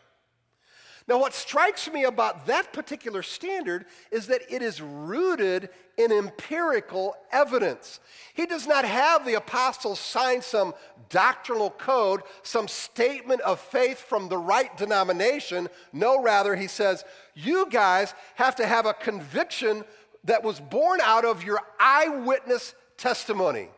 Now, 1.09 1.21
what 1.21 1.35
strikes 1.35 1.89
me 1.89 2.03
about 2.03 2.47
that 2.47 2.73
particular 2.73 3.23
standard 3.23 3.87
is 4.11 4.27
that 4.27 4.43
it 4.51 4.61
is 4.61 4.81
rooted 4.81 5.69
in 5.97 6.11
empirical 6.11 7.15
evidence. 7.31 8.01
He 8.35 8.45
does 8.45 8.67
not 8.67 8.85
have 8.85 9.25
the 9.25 9.35
apostles 9.35 10.01
sign 10.01 10.43
some 10.43 10.75
doctrinal 11.09 11.71
code, 11.71 12.23
some 12.43 12.67
statement 12.67 13.41
of 13.43 13.61
faith 13.61 14.01
from 14.01 14.29
the 14.29 14.37
right 14.37 14.77
denomination. 14.77 15.69
No, 15.93 16.21
rather, 16.21 16.57
he 16.57 16.67
says, 16.67 17.05
you 17.35 17.69
guys 17.71 18.13
have 18.35 18.57
to 18.57 18.67
have 18.67 18.85
a 18.85 18.93
conviction 18.93 19.85
that 20.25 20.43
was 20.43 20.59
born 20.59 21.01
out 21.01 21.25
of 21.25 21.45
your 21.45 21.61
eyewitness 21.79 22.75
testimony. 22.97 23.69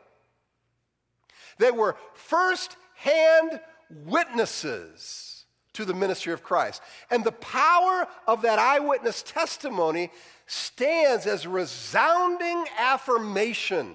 They 1.59 1.73
were 1.73 1.97
first 2.15 2.77
hand 2.95 3.61
witnesses 3.91 5.28
to 5.79 5.85
the 5.85 5.95
ministry 5.95 6.33
of 6.33 6.43
Christ. 6.43 6.83
And 7.09 7.23
the 7.23 7.31
power 7.31 8.09
of 8.27 8.43
that 8.43 8.59
eyewitness 8.59 9.23
testimony 9.23 10.11
stands 10.49 11.25
as 11.25 11.47
resounding 11.47 12.65
affirmation 12.77 13.95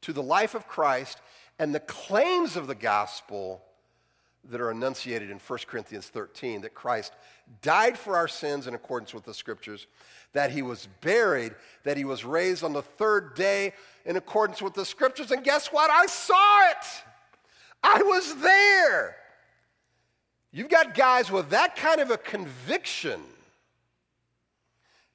to 0.00 0.14
the 0.14 0.22
life 0.22 0.54
of 0.54 0.66
Christ 0.66 1.20
and 1.58 1.74
the 1.74 1.80
claims 1.80 2.56
of 2.56 2.66
the 2.66 2.74
gospel 2.74 3.60
that 4.48 4.58
are 4.58 4.70
enunciated 4.70 5.28
in 5.28 5.38
1 5.38 5.58
Corinthians 5.66 6.06
13 6.06 6.62
that 6.62 6.72
Christ 6.72 7.12
died 7.60 7.98
for 7.98 8.16
our 8.16 8.28
sins 8.28 8.66
in 8.66 8.74
accordance 8.74 9.12
with 9.12 9.24
the 9.24 9.34
scriptures, 9.34 9.86
that 10.32 10.50
he 10.50 10.62
was 10.62 10.88
buried, 11.02 11.54
that 11.84 11.98
he 11.98 12.06
was 12.06 12.24
raised 12.24 12.64
on 12.64 12.72
the 12.72 12.80
third 12.80 13.34
day 13.34 13.74
in 14.06 14.16
accordance 14.16 14.62
with 14.62 14.72
the 14.72 14.86
scriptures. 14.86 15.30
And 15.30 15.44
guess 15.44 15.66
what? 15.66 15.90
I 15.90 16.06
saw 16.06 16.70
it. 16.70 16.86
I 17.82 18.02
was 18.02 18.34
there. 18.36 19.16
You've 20.56 20.70
got 20.70 20.94
guys 20.94 21.30
with 21.30 21.50
that 21.50 21.76
kind 21.76 22.00
of 22.00 22.10
a 22.10 22.16
conviction. 22.16 23.20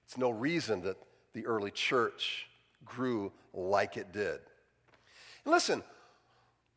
It's 0.06 0.16
no 0.16 0.30
reason 0.30 0.84
that 0.84 0.98
the 1.34 1.48
early 1.48 1.72
church 1.72 2.46
grew 2.86 3.32
like 3.52 3.98
it 3.98 4.14
did. 4.14 4.40
And 5.44 5.52
listen, 5.52 5.82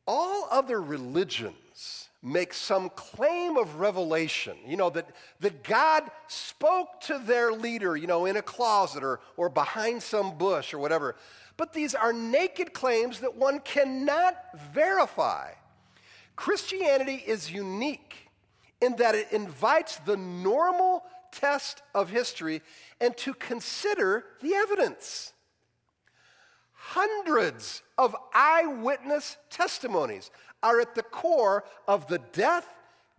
all 0.07 0.49
other 0.51 0.81
religions 0.81 2.09
make 2.23 2.55
some 2.55 2.89
claim 2.89 3.59
of 3.59 3.81
revelation, 3.81 4.57
you 4.67 4.79
know, 4.79 4.89
that, 4.89 5.11
that 5.41 5.63
God 5.63 6.05
spoke 6.27 7.03
to 7.03 7.19
their 7.19 7.53
leader, 7.53 7.99
you 7.99 8.07
know, 8.07 8.25
in 8.25 8.39
a 8.39 8.43
closet 8.43 9.05
or, 9.05 9.21
or 9.37 9.51
behind 9.51 10.03
some 10.03 10.39
bush 10.39 10.73
or 10.73 10.79
whatever. 10.79 11.17
But 11.59 11.75
these 11.75 11.95
are 11.95 12.15
naked 12.15 12.73
claims 12.73 13.21
that 13.21 13.37
one 13.37 13.61
cannot 13.61 14.39
verify. 14.73 15.51
Christianity 16.35 17.23
is 17.27 17.53
unique 17.53 18.24
in 18.85 18.97
that 18.97 19.15
it 19.15 19.33
invites 19.33 19.97
the 19.99 20.17
normal 20.17 21.05
test 21.33 21.83
of 21.95 22.11
history 22.11 22.63
and 23.01 23.17
to 23.17 23.35
consider 23.35 24.25
the 24.41 24.55
evidence. 24.55 25.33
Hundreds 26.73 27.83
of 27.97 28.15
eyewitness 28.35 29.39
testimonies 29.49 30.31
are 30.63 30.81
at 30.81 30.95
the 30.95 31.03
core 31.03 31.65
of 31.89 32.07
the 32.09 32.21
death, 32.33 32.67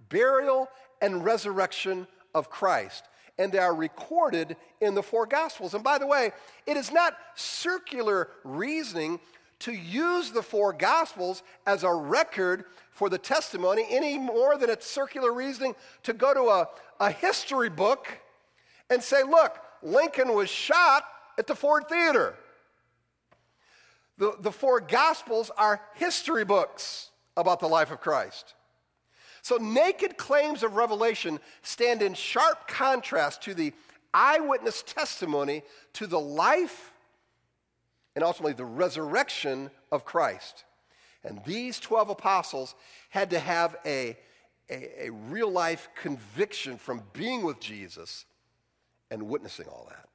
burial, 0.10 0.70
and 1.02 1.26
resurrection 1.26 2.08
of 2.34 2.50
Christ. 2.50 3.06
And 3.38 3.52
they 3.52 3.58
are 3.58 3.76
recorded 3.76 4.56
in 4.80 4.96
the 4.96 5.04
four 5.04 5.26
Gospels. 5.26 5.74
And 5.74 5.84
by 5.84 5.98
the 5.98 6.08
way, 6.08 6.32
it 6.66 6.78
is 6.78 6.92
not 6.92 7.18
circular 7.36 8.30
reasoning 8.44 9.20
to 9.60 9.72
use 9.72 10.32
the 10.32 10.44
four 10.44 10.74
Gospels 10.74 11.44
as 11.66 11.84
a 11.84 11.92
record 11.92 12.66
for 12.90 13.10
the 13.10 13.18
testimony 13.18 13.86
any 13.90 14.18
more 14.18 14.58
than 14.58 14.70
it's 14.70 14.86
circular 14.86 15.34
reasoning 15.34 15.76
to 16.04 16.14
go 16.14 16.34
to 16.34 16.42
a, 16.42 16.70
a 17.00 17.12
history 17.12 17.70
book 17.70 18.08
and 18.90 19.02
say, 19.02 19.24
look, 19.24 19.60
Lincoln 19.82 20.34
was 20.34 20.50
shot 20.50 21.06
at 21.38 21.48
the 21.48 21.56
Ford 21.56 21.88
Theater. 21.90 22.36
The, 24.18 24.36
the 24.40 24.52
four 24.52 24.80
Gospels 24.80 25.52
are 25.58 25.82
history 25.96 26.46
books 26.46 27.10
about 27.36 27.60
the 27.60 27.68
life 27.68 27.92
of 27.92 28.00
Christ. 28.00 28.54
So, 29.42 29.58
naked 29.58 30.18
claims 30.18 30.64
of 30.64 30.76
revelation 30.76 31.40
stand 31.62 32.02
in 32.02 32.16
sharp 32.16 32.68
contrast 32.68 33.44
to 33.44 33.54
the 33.54 33.74
eyewitness 34.14 34.82
testimony 34.82 35.62
to 35.94 36.08
the 36.08 36.20
life 36.20 36.94
and 38.16 38.24
ultimately 38.24 38.54
the 38.54 38.66
resurrection 38.66 39.70
of 39.92 40.06
Christ. 40.06 40.64
And 41.24 41.42
these 41.46 41.80
12 41.80 42.12
apostles 42.12 42.76
had 43.10 43.32
to 43.32 43.40
have 43.40 43.76
a, 43.86 44.18
a, 44.70 45.08
a, 45.08 45.12
real 45.12 45.52
life 45.52 45.90
conviction 46.00 46.78
from 46.78 47.04
being 47.14 47.44
with 47.44 47.60
Jesus 47.60 48.26
and 49.10 49.24
witnessing 49.24 49.68
all 49.68 49.88
that. 49.90 50.08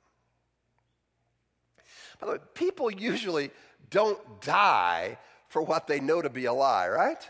By 2.21 2.27
the 2.27 2.33
way, 2.35 2.39
people 2.55 2.91
usually 2.91 3.51
don't 3.91 4.41
die 4.41 5.19
for 5.49 5.63
what 5.63 5.87
they 5.87 6.01
know 6.01 6.23
to 6.23 6.31
be 6.31 6.45
a 6.45 6.53
lie, 6.53 6.89
right? 6.89 7.29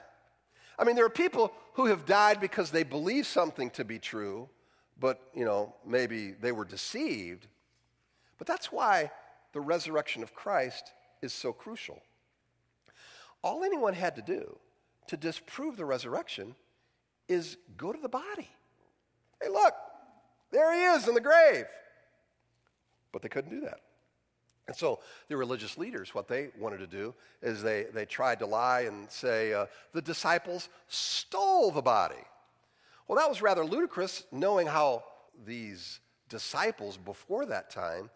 I 0.78 0.84
mean, 0.84 0.94
there 0.94 1.06
are 1.06 1.10
people 1.10 1.52
who 1.74 1.86
have 1.86 2.04
died 2.04 2.40
because 2.40 2.70
they 2.70 2.82
believe 2.82 3.26
something 3.26 3.70
to 3.70 3.84
be 3.84 3.98
true, 3.98 4.48
but, 4.98 5.20
you 5.34 5.44
know, 5.44 5.74
maybe 5.86 6.32
they 6.32 6.52
were 6.52 6.64
deceived. 6.64 7.46
But 8.36 8.46
that's 8.46 8.70
why 8.70 9.10
the 9.52 9.60
resurrection 9.60 10.22
of 10.22 10.34
Christ 10.34 10.92
is 11.22 11.32
so 11.32 11.52
crucial. 11.52 12.02
All 13.42 13.64
anyone 13.64 13.94
had 13.94 14.16
to 14.16 14.22
do 14.22 14.58
to 15.08 15.16
disprove 15.16 15.76
the 15.76 15.84
resurrection 15.84 16.54
is 17.28 17.56
go 17.76 17.92
to 17.92 18.00
the 18.00 18.08
body. 18.08 18.48
Hey, 19.42 19.48
look, 19.48 19.74
there 20.50 20.74
he 20.74 20.98
is 20.98 21.08
in 21.08 21.14
the 21.14 21.20
grave. 21.20 21.66
But 23.12 23.22
they 23.22 23.28
couldn't 23.28 23.50
do 23.50 23.60
that. 23.62 23.80
And 24.68 24.76
so 24.76 25.00
the 25.28 25.36
religious 25.36 25.76
leaders, 25.76 26.14
what 26.14 26.28
they 26.28 26.50
wanted 26.58 26.78
to 26.78 26.86
do 26.86 27.12
is 27.42 27.60
they, 27.60 27.86
they 27.92 28.04
tried 28.04 28.38
to 28.38 28.46
lie 28.46 28.82
and 28.82 29.10
say, 29.10 29.52
uh, 29.52 29.66
the 29.92 30.02
disciples 30.02 30.68
stole 30.86 31.72
the 31.72 31.82
body. 31.82 32.22
Well, 33.08 33.18
that 33.18 33.28
was 33.28 33.42
rather 33.42 33.64
ludicrous, 33.64 34.24
knowing 34.30 34.68
how 34.68 35.02
these 35.44 35.98
disciples 36.28 36.96
before 36.96 37.46
that 37.46 37.70
time 37.70 38.10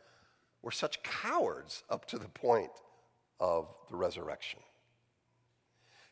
were 0.65 0.71
such 0.71 1.03
cowards 1.03 1.85
up 1.91 2.07
to 2.07 2.19
the 2.19 2.29
point 2.29 2.71
of 3.39 3.69
the 3.91 3.97
resurrection. 3.97 4.61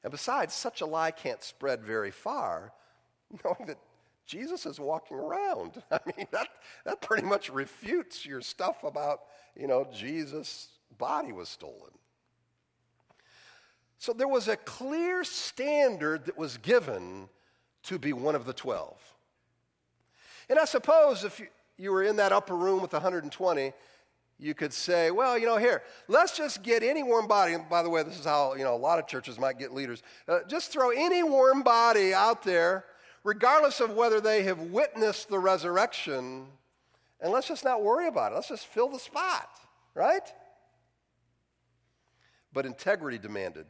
And 0.04 0.10
besides, 0.10 0.52
such 0.52 0.82
a 0.82 0.86
lie 0.86 1.10
can't 1.10 1.42
spread 1.42 1.82
very 1.82 2.10
far, 2.10 2.72
knowing 3.44 3.66
that 3.66 3.78
Jesus 4.26 4.66
is 4.66 4.78
walking 4.78 5.16
around. 5.16 5.82
I 5.90 6.00
mean, 6.16 6.26
that, 6.32 6.48
that 6.84 7.00
pretty 7.00 7.26
much 7.26 7.48
refutes 7.48 8.26
your 8.26 8.42
stuff 8.42 8.84
about, 8.84 9.20
you 9.56 9.66
know, 9.66 9.86
Jesus' 9.92 10.68
body 10.98 11.32
was 11.32 11.48
stolen. 11.48 11.92
So 13.98 14.12
there 14.12 14.28
was 14.28 14.48
a 14.48 14.56
clear 14.56 15.24
standard 15.24 16.26
that 16.26 16.36
was 16.36 16.56
given 16.58 17.28
to 17.84 17.98
be 17.98 18.12
one 18.12 18.34
of 18.34 18.44
the 18.44 18.52
12. 18.52 18.98
And 20.50 20.58
I 20.58 20.64
suppose 20.64 21.24
if 21.24 21.40
you, 21.40 21.46
you 21.78 21.92
were 21.92 22.02
in 22.02 22.16
that 22.16 22.32
upper 22.32 22.56
room 22.56 22.82
with 22.82 22.92
120 22.92 23.72
you 24.42 24.54
could 24.54 24.72
say, 24.72 25.12
well, 25.12 25.38
you 25.38 25.46
know, 25.46 25.56
here, 25.56 25.84
let's 26.08 26.36
just 26.36 26.64
get 26.64 26.82
any 26.82 27.04
warm 27.04 27.28
body. 27.28 27.54
And 27.54 27.68
by 27.68 27.84
the 27.84 27.88
way, 27.88 28.02
this 28.02 28.18
is 28.18 28.24
how, 28.24 28.54
you 28.54 28.64
know, 28.64 28.74
a 28.74 28.76
lot 28.76 28.98
of 28.98 29.06
churches 29.06 29.38
might 29.38 29.56
get 29.56 29.72
leaders. 29.72 30.02
Uh, 30.26 30.40
just 30.48 30.72
throw 30.72 30.90
any 30.90 31.22
warm 31.22 31.62
body 31.62 32.12
out 32.12 32.42
there, 32.42 32.84
regardless 33.22 33.78
of 33.78 33.94
whether 33.94 34.20
they 34.20 34.42
have 34.42 34.58
witnessed 34.58 35.28
the 35.28 35.38
resurrection, 35.38 36.46
and 37.20 37.32
let's 37.32 37.46
just 37.46 37.62
not 37.62 37.84
worry 37.84 38.08
about 38.08 38.32
it. 38.32 38.34
Let's 38.34 38.48
just 38.48 38.66
fill 38.66 38.88
the 38.88 38.98
spot, 38.98 39.48
right? 39.94 40.26
But 42.52 42.66
integrity 42.66 43.18
demanded 43.18 43.66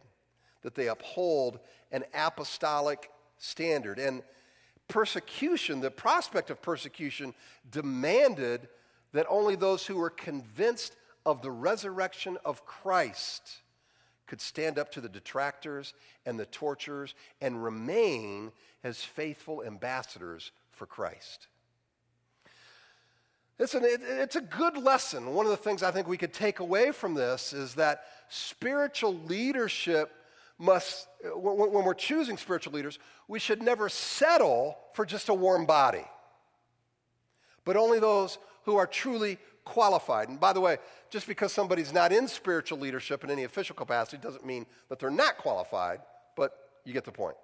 that 0.62 0.74
they 0.74 0.88
uphold 0.88 1.60
an 1.90 2.04
apostolic 2.14 3.10
standard. 3.36 3.98
And 3.98 4.22
persecution, 4.88 5.80
the 5.80 5.90
prospect 5.90 6.48
of 6.48 6.62
persecution, 6.62 7.34
demanded 7.70 8.68
that 9.12 9.26
only 9.28 9.56
those 9.56 9.86
who 9.86 9.96
were 9.96 10.10
convinced 10.10 10.96
of 11.24 11.42
the 11.42 11.50
resurrection 11.50 12.38
of 12.44 12.64
Christ 12.64 13.62
could 14.26 14.40
stand 14.40 14.78
up 14.78 14.90
to 14.92 15.00
the 15.00 15.08
detractors 15.08 15.94
and 16.24 16.38
the 16.38 16.46
torturers 16.46 17.14
and 17.40 17.62
remain 17.62 18.52
as 18.82 19.02
faithful 19.02 19.62
ambassadors 19.62 20.52
for 20.70 20.86
Christ. 20.86 21.48
Listen, 23.58 23.84
it, 23.84 24.00
it's 24.02 24.36
a 24.36 24.40
good 24.40 24.76
lesson. 24.76 25.34
One 25.34 25.46
of 25.46 25.50
the 25.50 25.56
things 25.56 25.82
I 25.82 25.90
think 25.90 26.08
we 26.08 26.16
could 26.16 26.32
take 26.32 26.60
away 26.60 26.90
from 26.90 27.14
this 27.14 27.52
is 27.52 27.74
that 27.74 28.04
spiritual 28.28 29.14
leadership 29.26 30.10
must, 30.58 31.06
when 31.34 31.84
we're 31.84 31.94
choosing 31.94 32.36
spiritual 32.36 32.72
leaders, 32.72 32.98
we 33.28 33.38
should 33.38 33.62
never 33.62 33.88
settle 33.88 34.78
for 34.94 35.04
just 35.04 35.28
a 35.28 35.34
warm 35.34 35.66
body, 35.66 36.04
but 37.64 37.76
only 37.76 37.98
those 37.98 38.38
who 38.64 38.76
are 38.76 38.86
truly 38.86 39.38
qualified. 39.64 40.28
And 40.28 40.40
by 40.40 40.52
the 40.52 40.60
way, 40.60 40.78
just 41.10 41.26
because 41.26 41.52
somebody's 41.52 41.92
not 41.92 42.12
in 42.12 42.26
spiritual 42.28 42.78
leadership 42.78 43.22
in 43.24 43.30
any 43.30 43.44
official 43.44 43.76
capacity 43.76 44.18
doesn't 44.20 44.44
mean 44.44 44.66
that 44.88 44.98
they're 44.98 45.10
not 45.10 45.38
qualified, 45.38 46.00
but 46.36 46.56
you 46.84 46.92
get 46.92 47.04
the 47.04 47.12
point. 47.12 47.36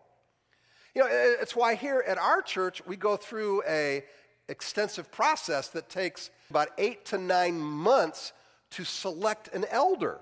You 0.95 1.03
know, 1.03 1.09
it's 1.11 1.55
why 1.55 1.75
here 1.75 2.03
at 2.07 2.19
our 2.19 2.43
church 2.43 2.83
we 2.87 2.97
go 2.97 3.17
through 3.17 3.63
a, 3.69 4.03
extensive 4.49 5.13
process 5.13 5.69
that 5.69 5.89
takes 5.89 6.31
about 6.51 6.69
eight 6.79 7.05
to 7.07 7.19
nine 7.19 7.61
months 7.61 8.33
to 8.71 8.85
select 8.85 9.55
an 9.55 9.65
elder. 9.71 10.19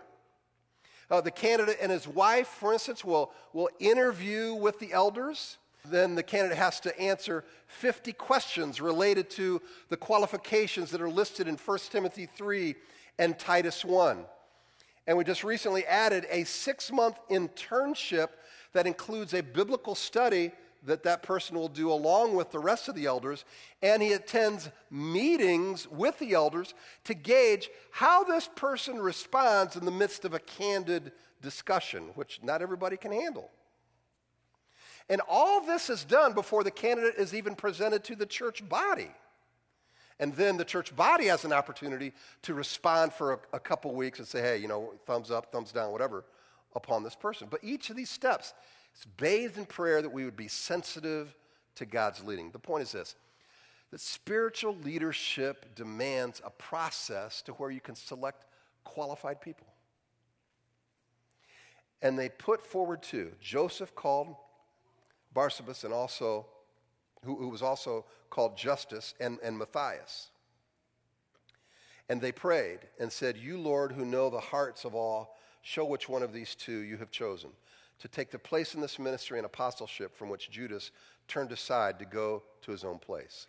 Uh, 1.09 1.21
the 1.21 1.31
candidate 1.31 1.79
and 1.81 1.93
his 1.93 2.09
wife, 2.09 2.49
for 2.49 2.73
instance, 2.73 3.05
will, 3.05 3.33
will 3.53 3.71
interview 3.79 4.55
with 4.55 4.79
the 4.81 4.93
elders. 4.93 5.59
Then 5.91 6.15
the 6.15 6.23
candidate 6.23 6.59
has 6.59 6.81
to 6.81 7.01
answer 7.01 7.45
50 7.69 8.13
questions 8.13 8.81
related 8.81 9.31
to 9.31 9.61
the 9.89 9.97
qualifications 9.97 10.91
that 10.91 11.01
are 11.01 11.11
listed 11.11 11.49
in 11.49 11.57
1 11.57 11.79
Timothy 11.91 12.27
3 12.27 12.75
and 13.19 13.39
Titus 13.39 13.85
1. 13.85 14.25
And 15.07 15.17
we 15.17 15.25
just 15.25 15.45
recently 15.45 15.85
added 15.87 16.27
a 16.31 16.45
six 16.45 16.91
month 16.91 17.19
internship 17.31 18.29
that 18.73 18.87
includes 18.87 19.35
a 19.35 19.43
biblical 19.43 19.95
study 19.95 20.53
that 20.85 21.03
that 21.03 21.23
person 21.23 21.57
will 21.57 21.69
do 21.69 21.91
along 21.91 22.35
with 22.35 22.51
the 22.51 22.59
rest 22.59 22.89
of 22.89 22.95
the 22.95 23.07
elders. 23.07 23.45
And 23.83 24.03
he 24.03 24.13
attends 24.13 24.71
meetings 24.91 25.89
with 25.89 26.19
the 26.19 26.33
elders 26.33 26.75
to 27.05 27.15
gauge 27.15 27.69
how 27.91 28.25
this 28.25 28.49
person 28.55 28.99
responds 28.99 29.77
in 29.77 29.85
the 29.85 29.91
midst 29.91 30.25
of 30.25 30.35
a 30.35 30.39
candid 30.39 31.13
discussion, 31.43 32.11
which 32.15 32.41
not 32.43 32.63
everybody 32.63 32.97
can 32.97 33.13
handle. 33.13 33.51
And 35.09 35.21
all 35.29 35.61
this 35.65 35.89
is 35.89 36.05
done 36.05 36.33
before 36.33 36.65
the 36.65 36.71
candidate 36.71 37.15
is 37.17 37.35
even 37.35 37.55
presented 37.55 38.03
to 38.05 38.17
the 38.17 38.27
church 38.27 38.69
body. 38.69 39.11
And 40.19 40.35
then 40.35 40.57
the 40.57 40.65
church 40.65 40.97
body 40.97 41.27
has 41.27 41.45
an 41.45 41.53
opportunity 41.53 42.13
to 42.43 42.55
respond 42.55 43.13
for 43.13 43.35
a, 43.35 43.39
a 43.55 43.61
couple 43.61 43.95
weeks 43.95 44.19
and 44.19 44.27
say, 44.27 44.41
hey, 44.41 44.57
you 44.57 44.67
know, 44.67 44.95
thumbs 45.07 45.31
up, 45.31 45.53
thumbs 45.53 45.73
down, 45.73 45.93
whatever, 45.93 46.25
upon 46.75 47.03
this 47.03 47.15
person. 47.15 47.49
But 47.51 47.61
each 47.63 47.91
of 47.91 47.97
these 47.97 48.11
steps 48.11 48.55
is 48.97 49.05
bathed 49.17 49.59
in 49.59 49.67
prayer 49.67 50.01
that 50.01 50.13
we 50.13 50.25
would 50.25 50.37
be 50.37 50.49
sensitive 50.49 51.37
to 51.77 51.87
God's 51.87 52.25
leading. 52.25 52.51
The 52.51 52.59
point 52.59 52.83
is 52.83 52.93
this 52.93 53.15
that 53.93 54.01
spiritual 54.01 54.75
leadership 54.83 55.75
demands 55.77 56.43
a 56.45 56.51
process 56.51 57.41
to 57.43 57.53
where 57.53 57.71
you 57.71 57.81
can 57.81 57.95
select 57.95 58.45
qualified 58.85 59.41
people. 59.41 59.67
And 62.03 62.19
they 62.19 62.29
put 62.29 62.67
forward 62.67 63.03
two. 63.03 63.33
Joseph 63.41 63.95
called 63.95 64.35
Barsabas 65.37 65.85
and 65.85 65.93
also 65.93 66.47
who, 67.25 67.37
who 67.37 67.49
was 67.49 67.63
also 67.63 68.05
called 68.31 68.57
Justus, 68.57 69.15
and, 69.21 69.39
and 69.43 69.59
Matthias. 69.59 70.31
And 72.09 72.21
they 72.21 72.33
prayed 72.33 72.81
and 73.01 73.11
said, 73.11 73.37
You, 73.37 73.59
Lord, 73.59 73.93
who 73.93 74.05
know 74.05 74.31
the 74.31 74.41
hearts 74.41 74.85
of 74.85 74.95
all, 74.95 75.37
show 75.63 75.85
which 75.85 76.09
one 76.09 76.23
of 76.23 76.33
these 76.33 76.55
two 76.55 76.79
you 76.79 76.97
have 76.99 77.11
chosen 77.11 77.51
to 77.99 78.09
take 78.09 78.31
the 78.31 78.39
place 78.39 78.75
in 78.75 78.81
this 78.81 78.99
ministry 78.99 79.39
and 79.39 79.47
apostleship 79.47 80.15
from 80.15 80.29
which 80.29 80.51
Judas 80.51 80.91
turned 81.29 81.51
aside 81.51 81.99
to 81.99 82.05
go 82.05 82.43
to 82.63 82.71
his 82.71 82.85
own 82.85 82.99
place. 82.99 83.47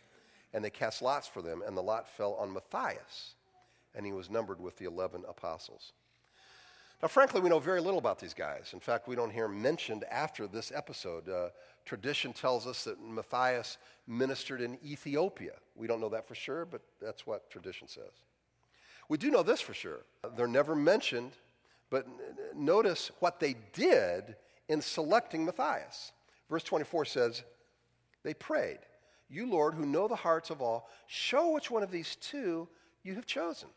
And 0.54 0.64
they 0.64 0.70
cast 0.70 1.02
lots 1.02 1.28
for 1.28 1.42
them, 1.42 1.62
and 1.66 1.76
the 1.76 1.82
lot 1.82 2.08
fell 2.08 2.34
on 2.36 2.54
Matthias, 2.54 3.36
and 3.94 4.06
he 4.06 4.14
was 4.14 4.30
numbered 4.30 4.62
with 4.62 4.78
the 4.78 4.86
11 4.86 5.26
apostles. 5.28 5.92
Now, 7.02 7.08
frankly, 7.08 7.42
we 7.42 7.50
know 7.50 7.60
very 7.60 7.80
little 7.80 8.00
about 8.00 8.20
these 8.20 8.34
guys. 8.34 8.72
In 8.74 8.80
fact, 8.80 9.08
we 9.08 9.16
don't 9.16 9.30
hear 9.30 9.48
mentioned 9.48 10.04
after 10.10 10.48
this 10.48 10.72
episode. 10.74 11.30
Uh, 11.30 11.50
tradition 11.86 12.34
tells 12.34 12.66
us 12.66 12.86
that 12.86 13.00
Matthias 13.00 13.78
ministered 14.08 14.62
in 14.62 14.80
Ethiopia. 14.84 15.54
We 15.76 15.86
don't 15.86 16.02
know 16.02 16.10
that 16.10 16.28
for 16.28 16.34
sure, 16.34 16.66
but 16.66 16.82
that's 17.00 17.28
what 17.28 17.52
tradition 17.52 17.88
says. 17.88 18.12
We 19.10 19.18
do 19.20 19.30
know 19.30 19.44
this 19.44 19.62
for 19.62 19.76
sure. 19.76 20.06
They're 20.36 20.48
never 20.48 20.76
mentioned, 20.76 21.34
but 21.92 22.08
notice 22.56 23.12
what 23.20 23.40
they 23.40 23.56
did 23.74 24.36
in 24.68 24.82
selecting 24.82 25.46
Matthias. 25.46 26.12
Verse 26.50 26.64
24 26.64 27.06
says, 27.06 27.44
They 28.24 28.34
prayed, 28.34 28.80
You, 29.30 29.48
Lord, 29.48 29.76
who 29.76 29.86
know 29.86 30.08
the 30.08 30.16
hearts 30.16 30.50
of 30.50 30.64
all, 30.64 30.90
show 31.06 31.52
which 31.52 31.70
one 31.70 31.84
of 31.84 31.92
these 31.92 32.16
two 32.16 32.68
you 33.04 33.14
have 33.14 33.28
chosen 33.28 33.70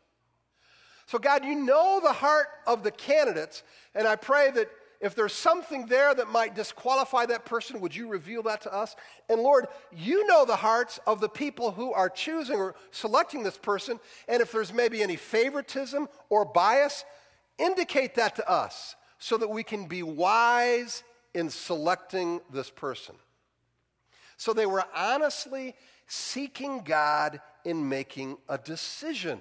so, 1.05 1.17
God, 1.17 1.43
you 1.43 1.55
know 1.55 1.99
the 2.01 2.13
heart 2.13 2.47
of 2.65 2.83
the 2.83 2.91
candidates, 2.91 3.63
and 3.93 4.07
I 4.07 4.15
pray 4.15 4.51
that 4.51 4.69
if 5.01 5.15
there's 5.15 5.33
something 5.33 5.87
there 5.87 6.13
that 6.13 6.29
might 6.29 6.55
disqualify 6.55 7.25
that 7.25 7.43
person, 7.43 7.81
would 7.81 7.95
you 7.95 8.07
reveal 8.07 8.43
that 8.43 8.61
to 8.61 8.73
us? 8.73 8.95
And 9.29 9.41
Lord, 9.41 9.65
you 9.91 10.27
know 10.27 10.45
the 10.45 10.55
hearts 10.55 10.99
of 11.07 11.19
the 11.19 11.27
people 11.27 11.71
who 11.71 11.91
are 11.91 12.07
choosing 12.07 12.57
or 12.57 12.75
selecting 12.91 13.41
this 13.41 13.57
person, 13.57 13.99
and 14.27 14.41
if 14.41 14.51
there's 14.51 14.71
maybe 14.71 15.01
any 15.01 15.15
favoritism 15.15 16.07
or 16.29 16.45
bias, 16.45 17.03
indicate 17.57 18.15
that 18.15 18.35
to 18.35 18.49
us 18.49 18.95
so 19.17 19.37
that 19.37 19.49
we 19.49 19.63
can 19.63 19.87
be 19.87 20.03
wise 20.03 21.03
in 21.33 21.49
selecting 21.49 22.41
this 22.51 22.69
person. 22.69 23.15
So 24.37 24.53
they 24.53 24.65
were 24.65 24.83
honestly 24.95 25.75
seeking 26.07 26.81
God 26.83 27.41
in 27.63 27.87
making 27.87 28.37
a 28.49 28.57
decision. 28.57 29.39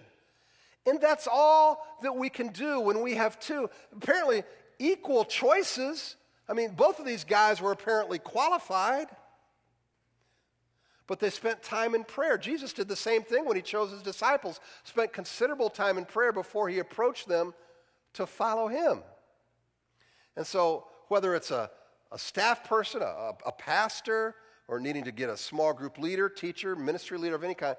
And 0.86 1.00
that's 1.00 1.28
all 1.30 1.86
that 2.02 2.16
we 2.16 2.30
can 2.30 2.48
do 2.48 2.80
when 2.80 3.02
we 3.02 3.14
have 3.14 3.38
two, 3.38 3.68
apparently, 3.94 4.44
equal 4.78 5.24
choices. 5.24 6.16
I 6.48 6.54
mean, 6.54 6.70
both 6.70 6.98
of 6.98 7.06
these 7.06 7.24
guys 7.24 7.60
were 7.60 7.72
apparently 7.72 8.18
qualified, 8.18 9.08
but 11.06 11.20
they 11.20 11.30
spent 11.30 11.62
time 11.62 11.94
in 11.94 12.04
prayer. 12.04 12.38
Jesus 12.38 12.72
did 12.72 12.88
the 12.88 12.96
same 12.96 13.22
thing 13.22 13.44
when 13.44 13.56
he 13.56 13.62
chose 13.62 13.90
his 13.90 14.02
disciples, 14.02 14.58
spent 14.84 15.12
considerable 15.12 15.68
time 15.68 15.98
in 15.98 16.04
prayer 16.04 16.32
before 16.32 16.68
he 16.68 16.78
approached 16.78 17.28
them 17.28 17.52
to 18.14 18.26
follow 18.26 18.68
him. 18.68 19.02
And 20.36 20.46
so, 20.46 20.86
whether 21.08 21.34
it's 21.34 21.50
a, 21.50 21.70
a 22.10 22.18
staff 22.18 22.64
person, 22.64 23.02
a, 23.02 23.32
a 23.44 23.52
pastor, 23.52 24.34
or 24.68 24.78
needing 24.78 25.04
to 25.04 25.12
get 25.12 25.28
a 25.28 25.36
small 25.36 25.72
group 25.72 25.98
leader, 25.98 26.28
teacher, 26.28 26.76
ministry 26.76 27.18
leader 27.18 27.34
of 27.34 27.44
any 27.44 27.54
kind, 27.54 27.76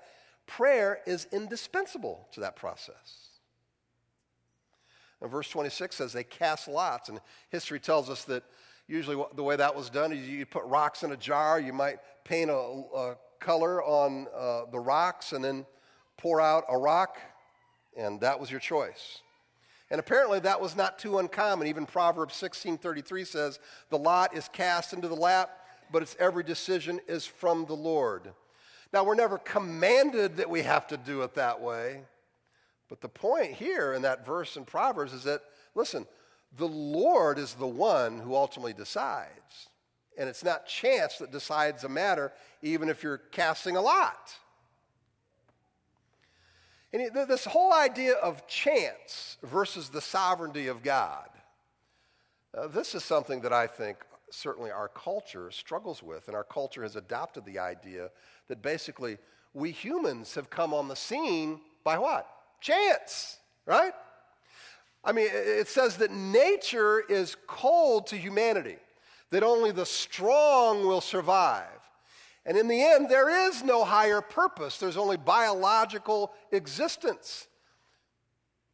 prayer 0.58 1.00
is 1.06 1.28
indispensable 1.32 2.28
to 2.34 2.42
that 2.42 2.56
process. 2.56 3.30
And 5.22 5.32
verse 5.32 5.50
26 5.50 5.96
says 5.96 6.14
they 6.14 6.24
cast 6.24 6.68
lots, 6.68 7.10
and 7.10 7.22
history 7.50 7.80
tells 7.80 8.10
us 8.10 8.26
that 8.26 8.44
usually 8.88 9.24
the 9.36 9.44
way 9.44 9.56
that 9.56 9.76
was 9.76 9.90
done 9.90 10.12
is 10.12 10.28
you 10.28 10.46
put 10.46 10.64
rocks 10.66 11.04
in 11.04 11.12
a 11.12 11.18
jar, 11.18 11.60
you 11.60 11.72
might 11.72 12.00
paint 12.26 12.50
a, 12.50 12.54
a 12.54 13.16
color 13.40 13.82
on 13.84 14.28
uh, 14.36 14.64
the 14.72 14.80
rocks, 14.80 15.32
and 15.32 15.44
then 15.44 15.66
pour 16.18 16.42
out 16.42 16.66
a 16.70 16.78
rock, 16.78 17.18
and 17.96 18.20
that 18.20 18.40
was 18.40 18.52
your 18.52 18.60
choice. 18.60 19.22
And 19.90 20.00
apparently 20.00 20.40
that 20.40 20.60
was 20.60 20.76
not 20.76 21.00
too 21.00 21.20
uncommon. 21.20 21.68
Even 21.68 21.86
Proverbs 21.86 22.36
16:33 22.36 23.26
says, 23.26 23.60
"The 23.90 23.98
lot 23.98 24.36
is 24.36 24.50
cast 24.50 24.92
into 24.92 25.08
the 25.08 25.16
lap, 25.16 25.66
but 25.92 26.02
its 26.02 26.16
every 26.20 26.44
decision 26.44 27.00
is 27.08 27.26
from 27.26 27.66
the 27.66 27.76
Lord." 27.76 28.34
Now, 28.93 29.04
we're 29.04 29.15
never 29.15 29.38
commanded 29.38 30.38
that 30.38 30.49
we 30.49 30.63
have 30.63 30.88
to 30.88 30.97
do 30.97 31.21
it 31.21 31.36
that 31.36 31.62
way. 31.62 32.01
But 32.89 32.99
the 32.99 33.08
point 33.08 33.54
here 33.54 33.93
in 33.93 34.01
that 34.01 34.25
verse 34.25 34.58
in 34.58 34.65
Proverbs 34.65 35.13
is 35.13 35.23
that, 35.23 35.41
listen, 35.75 36.06
the 36.58 36.67
Lord 36.67 37.39
is 37.39 37.54
the 37.54 37.67
one 37.67 38.19
who 38.19 38.36
ultimately 38.36 38.73
decides. 38.73 39.69
And 40.17 40.27
it's 40.27 40.43
not 40.43 40.65
chance 40.65 41.17
that 41.19 41.32
decides 41.32 41.86
a 41.86 41.89
matter, 41.89 42.34
even 42.62 42.89
if 42.89 43.01
you're 43.01 43.17
casting 43.17 43.77
a 43.77 43.82
lot. 43.82 44.36
And 46.91 47.10
this 47.13 47.45
whole 47.45 47.71
idea 47.71 48.15
of 48.15 48.45
chance 48.47 49.38
versus 49.41 49.88
the 49.88 50.01
sovereignty 50.01 50.67
of 50.67 50.84
God, 50.84 51.30
uh, 52.54 52.67
this 52.67 52.93
is 52.93 53.06
something 53.06 53.39
that 53.41 53.54
I 53.54 53.67
think 53.67 53.99
certainly 54.30 54.71
our 54.71 54.89
culture 54.89 55.49
struggles 55.51 56.04
with, 56.04 56.27
and 56.27 56.36
our 56.36 56.43
culture 56.43 56.84
has 56.84 56.97
adopted 56.97 57.45
the 57.45 57.60
idea 57.60 58.10
that 58.52 58.62
basically 58.62 59.18
we 59.54 59.72
humans 59.72 60.36
have 60.36 60.50
come 60.50 60.74
on 60.74 60.88
the 60.88 60.96
scene 60.96 61.62
by 61.84 61.98
what? 61.98 62.28
Chance, 62.60 63.38
right? 63.66 63.94
I 65.04 65.14
mean, 65.14 65.30
it 65.32 65.68
says 65.68 65.98
that 65.98 66.12
nature 66.12 67.00
is 67.00 67.36
cold 67.48 68.08
to 68.08 68.18
humanity, 68.18 68.78
that 69.32 69.42
only 69.42 69.72
the 69.72 69.86
strong 69.86 70.86
will 70.86 71.02
survive. 71.02 71.66
And 72.46 72.58
in 72.58 72.68
the 72.68 72.84
end, 72.84 73.10
there 73.10 73.48
is 73.48 73.64
no 73.64 73.86
higher 73.86 74.22
purpose, 74.22 74.78
there's 74.78 74.98
only 74.98 75.18
biological 75.18 76.34
existence. 76.52 77.48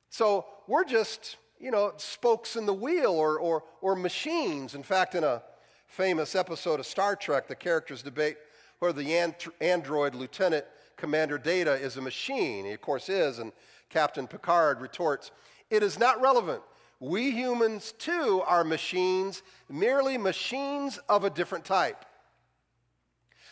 So 0.09 0.47
we're 0.67 0.85
just 0.85 1.37
you 1.59 1.71
know, 1.71 1.93
spokes 1.97 2.55
in 2.55 2.65
the 2.65 2.73
wheel 2.73 3.11
or, 3.11 3.39
or, 3.39 3.63
or 3.81 3.95
machines. 3.95 4.75
In 4.75 4.83
fact, 4.83 5.15
in 5.15 5.23
a 5.23 5.41
famous 5.87 6.35
episode 6.35 6.79
of 6.79 6.85
Star 6.85 7.15
Trek, 7.15 7.47
the 7.47 7.55
characters 7.55 8.03
debate 8.03 8.37
whether 8.79 9.01
the 9.01 9.33
android 9.61 10.15
lieutenant 10.15 10.65
commander 10.95 11.37
Data 11.37 11.73
is 11.73 11.97
a 11.97 12.01
machine. 12.01 12.65
He, 12.65 12.71
of 12.71 12.81
course, 12.81 13.09
is, 13.09 13.39
and 13.39 13.51
Captain 13.89 14.27
Picard 14.27 14.81
retorts, 14.81 15.31
It 15.69 15.83
is 15.83 15.97
not 15.97 16.21
relevant. 16.21 16.61
We 16.99 17.31
humans, 17.31 17.93
too, 17.97 18.41
are 18.45 18.63
machines, 18.63 19.43
merely 19.69 20.17
machines 20.17 20.99
of 21.07 21.23
a 21.23 21.29
different 21.29 21.63
type. 21.63 22.03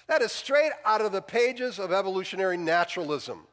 That 0.08 0.22
is 0.22 0.32
straight 0.32 0.72
out 0.84 1.02
of 1.02 1.12
the 1.12 1.22
pages 1.22 1.80
of 1.80 1.92
evolutionary 1.92 2.58
naturalism. 2.58 3.48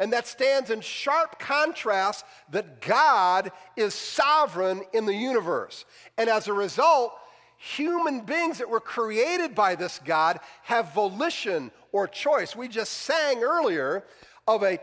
And 0.00 0.12
that 0.12 0.26
stands 0.26 0.70
in 0.70 0.80
sharp 0.80 1.38
contrast 1.38 2.24
that 2.50 2.80
God 2.80 3.50
is 3.76 3.94
sovereign 3.94 4.82
in 4.92 5.06
the 5.06 5.14
universe. 5.14 5.84
And 6.16 6.28
as 6.28 6.46
a 6.46 6.52
result, 6.52 7.14
human 7.58 8.20
beings 8.20 8.58
that 8.58 8.70
were 8.70 8.80
created 8.80 9.54
by 9.54 9.74
this 9.74 10.00
God 10.04 10.38
have 10.62 10.94
volition 10.94 11.70
or 11.92 12.06
choice. 12.06 12.54
We 12.54 12.68
just 12.68 12.92
sang 12.92 13.42
earlier 13.42 14.04
of 14.46 14.62
a 14.62 14.78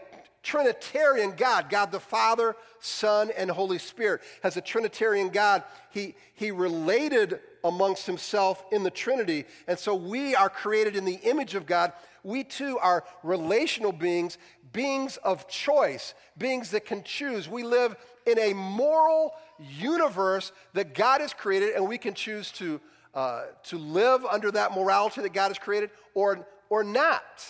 Trinitarian 0.45 1.33
God, 1.35 1.71
God 1.71 1.91
the 1.91 1.99
Father, 1.99 2.55
Son, 2.79 3.31
and 3.35 3.49
Holy 3.49 3.79
Spirit. 3.79 4.21
As 4.43 4.55
a 4.55 4.61
Trinitarian 4.61 5.29
God, 5.29 5.63
he, 5.89 6.15
he 6.35 6.51
related 6.51 7.39
amongst 7.63 8.05
himself 8.05 8.63
in 8.71 8.83
the 8.83 8.91
Trinity. 8.91 9.45
And 9.67 9.77
so 9.77 9.95
we 9.95 10.35
are 10.35 10.49
created 10.49 10.95
in 10.95 11.03
the 11.03 11.19
image 11.23 11.55
of 11.55 11.65
God. 11.65 11.93
We 12.23 12.43
too 12.43 12.77
are 12.77 13.03
relational 13.23 13.91
beings, 13.91 14.37
beings 14.71 15.17
of 15.17 15.47
choice, 15.47 16.13
beings 16.37 16.69
that 16.71 16.85
can 16.85 17.01
choose. 17.03 17.49
We 17.49 17.63
live 17.63 17.95
in 18.27 18.37
a 18.37 18.53
moral 18.53 19.33
universe 19.59 20.51
that 20.73 20.93
God 20.93 21.21
has 21.21 21.33
created, 21.33 21.73
and 21.73 21.87
we 21.87 21.97
can 21.97 22.13
choose 22.13 22.51
to, 22.53 22.79
uh, 23.15 23.45
to 23.63 23.79
live 23.79 24.23
under 24.25 24.51
that 24.51 24.73
morality 24.73 25.21
that 25.21 25.33
God 25.33 25.47
has 25.47 25.57
created 25.57 25.89
or, 26.13 26.47
or 26.69 26.83
not. 26.83 27.43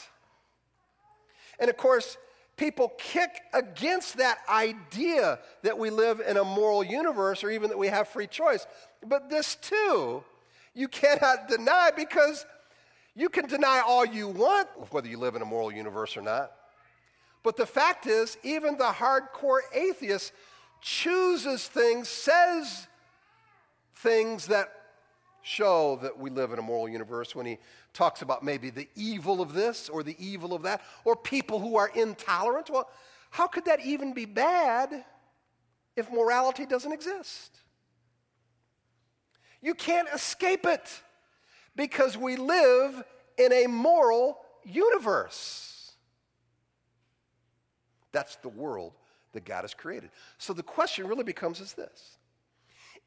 And 1.59 1.69
of 1.69 1.75
course, 1.75 2.17
people 2.57 2.93
kick 2.97 3.41
against 3.53 4.17
that 4.17 4.39
idea 4.49 5.39
that 5.63 5.77
we 5.77 5.89
live 5.89 6.21
in 6.25 6.37
a 6.37 6.43
moral 6.43 6.83
universe 6.83 7.43
or 7.43 7.49
even 7.49 7.69
that 7.69 7.77
we 7.77 7.87
have 7.87 8.07
free 8.07 8.27
choice. 8.27 8.65
But 9.05 9.29
this 9.29 9.55
too, 9.55 10.23
you 10.73 10.87
cannot 10.87 11.47
deny 11.49 11.91
because 11.95 12.45
you 13.15 13.29
can 13.29 13.47
deny 13.47 13.81
all 13.85 14.05
you 14.05 14.27
want 14.27 14.67
whether 14.91 15.07
you 15.07 15.17
live 15.17 15.35
in 15.35 15.41
a 15.41 15.45
moral 15.45 15.71
universe 15.71 16.15
or 16.17 16.21
not. 16.21 16.51
But 17.43 17.57
the 17.57 17.65
fact 17.65 18.07
is, 18.07 18.37
even 18.43 18.77
the 18.77 18.85
hardcore 18.85 19.59
atheist 19.73 20.33
chooses 20.81 21.67
things, 21.67 22.09
says 22.09 22.87
things 23.97 24.47
that 24.47 24.69
show 25.45 25.99
that 26.01 26.17
we 26.17 26.31
live 26.31 26.51
in 26.53 26.59
a 26.59 26.61
moral 26.61 26.89
universe 26.89 27.35
when 27.35 27.45
he 27.45 27.59
talks 27.93 28.23
about 28.23 28.43
maybe 28.43 28.71
the 28.71 28.89
evil 28.95 29.41
of 29.41 29.53
this 29.53 29.89
or 29.89 30.01
the 30.01 30.15
evil 30.17 30.55
of 30.55 30.63
that, 30.63 30.81
or 31.03 31.15
people 31.15 31.59
who 31.59 31.77
are 31.77 31.91
intolerant. 31.93 32.67
Well, 32.71 32.89
how 33.29 33.45
could 33.45 33.65
that 33.65 33.79
even 33.85 34.13
be 34.13 34.25
bad 34.25 35.05
if 35.95 36.11
morality 36.11 36.65
doesn't 36.65 36.91
exist? 36.91 37.59
You 39.61 39.75
can't 39.75 40.07
escape 40.13 40.65
it 40.65 41.01
because 41.75 42.17
we 42.17 42.37
live 42.37 43.03
in 43.37 43.53
a 43.53 43.67
moral 43.67 44.39
universe. 44.63 45.91
That's 48.11 48.35
the 48.37 48.49
world 48.49 48.93
that 49.33 49.45
God 49.45 49.61
has 49.61 49.75
created. 49.75 50.09
So 50.39 50.53
the 50.53 50.63
question 50.63 51.05
really 51.05 51.23
becomes 51.23 51.59
is 51.59 51.73
this 51.73 52.17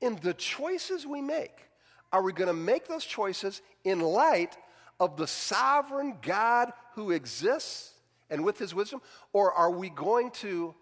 In 0.00 0.20
the 0.22 0.34
choices 0.34 1.04
we 1.04 1.20
make, 1.20 1.67
are 2.12 2.22
we 2.22 2.32
going 2.32 2.48
to 2.48 2.54
make 2.54 2.88
those 2.88 3.04
choices 3.04 3.60
in 3.84 4.00
light 4.00 4.56
of 4.98 5.16
the 5.16 5.26
sovereign 5.26 6.16
God 6.22 6.72
who 6.94 7.10
exists 7.10 7.92
and 8.30 8.44
with 8.44 8.58
his 8.58 8.74
wisdom? 8.74 9.00
Or 9.32 9.52
are 9.52 9.70
we 9.70 9.90
going 9.90 10.30
to 10.32 10.74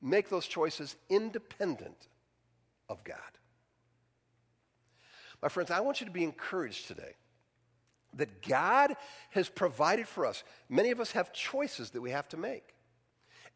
make 0.00 0.28
those 0.28 0.46
choices 0.46 0.96
independent 1.08 2.08
of 2.88 3.02
God? 3.04 3.16
My 5.42 5.48
friends, 5.48 5.70
I 5.70 5.80
want 5.80 6.00
you 6.00 6.06
to 6.06 6.12
be 6.12 6.24
encouraged 6.24 6.88
today 6.88 7.14
that 8.14 8.42
God 8.42 8.96
has 9.30 9.48
provided 9.48 10.08
for 10.08 10.26
us. 10.26 10.42
Many 10.68 10.90
of 10.90 11.00
us 11.00 11.12
have 11.12 11.32
choices 11.32 11.90
that 11.90 12.00
we 12.00 12.10
have 12.10 12.28
to 12.30 12.36
make 12.36 12.74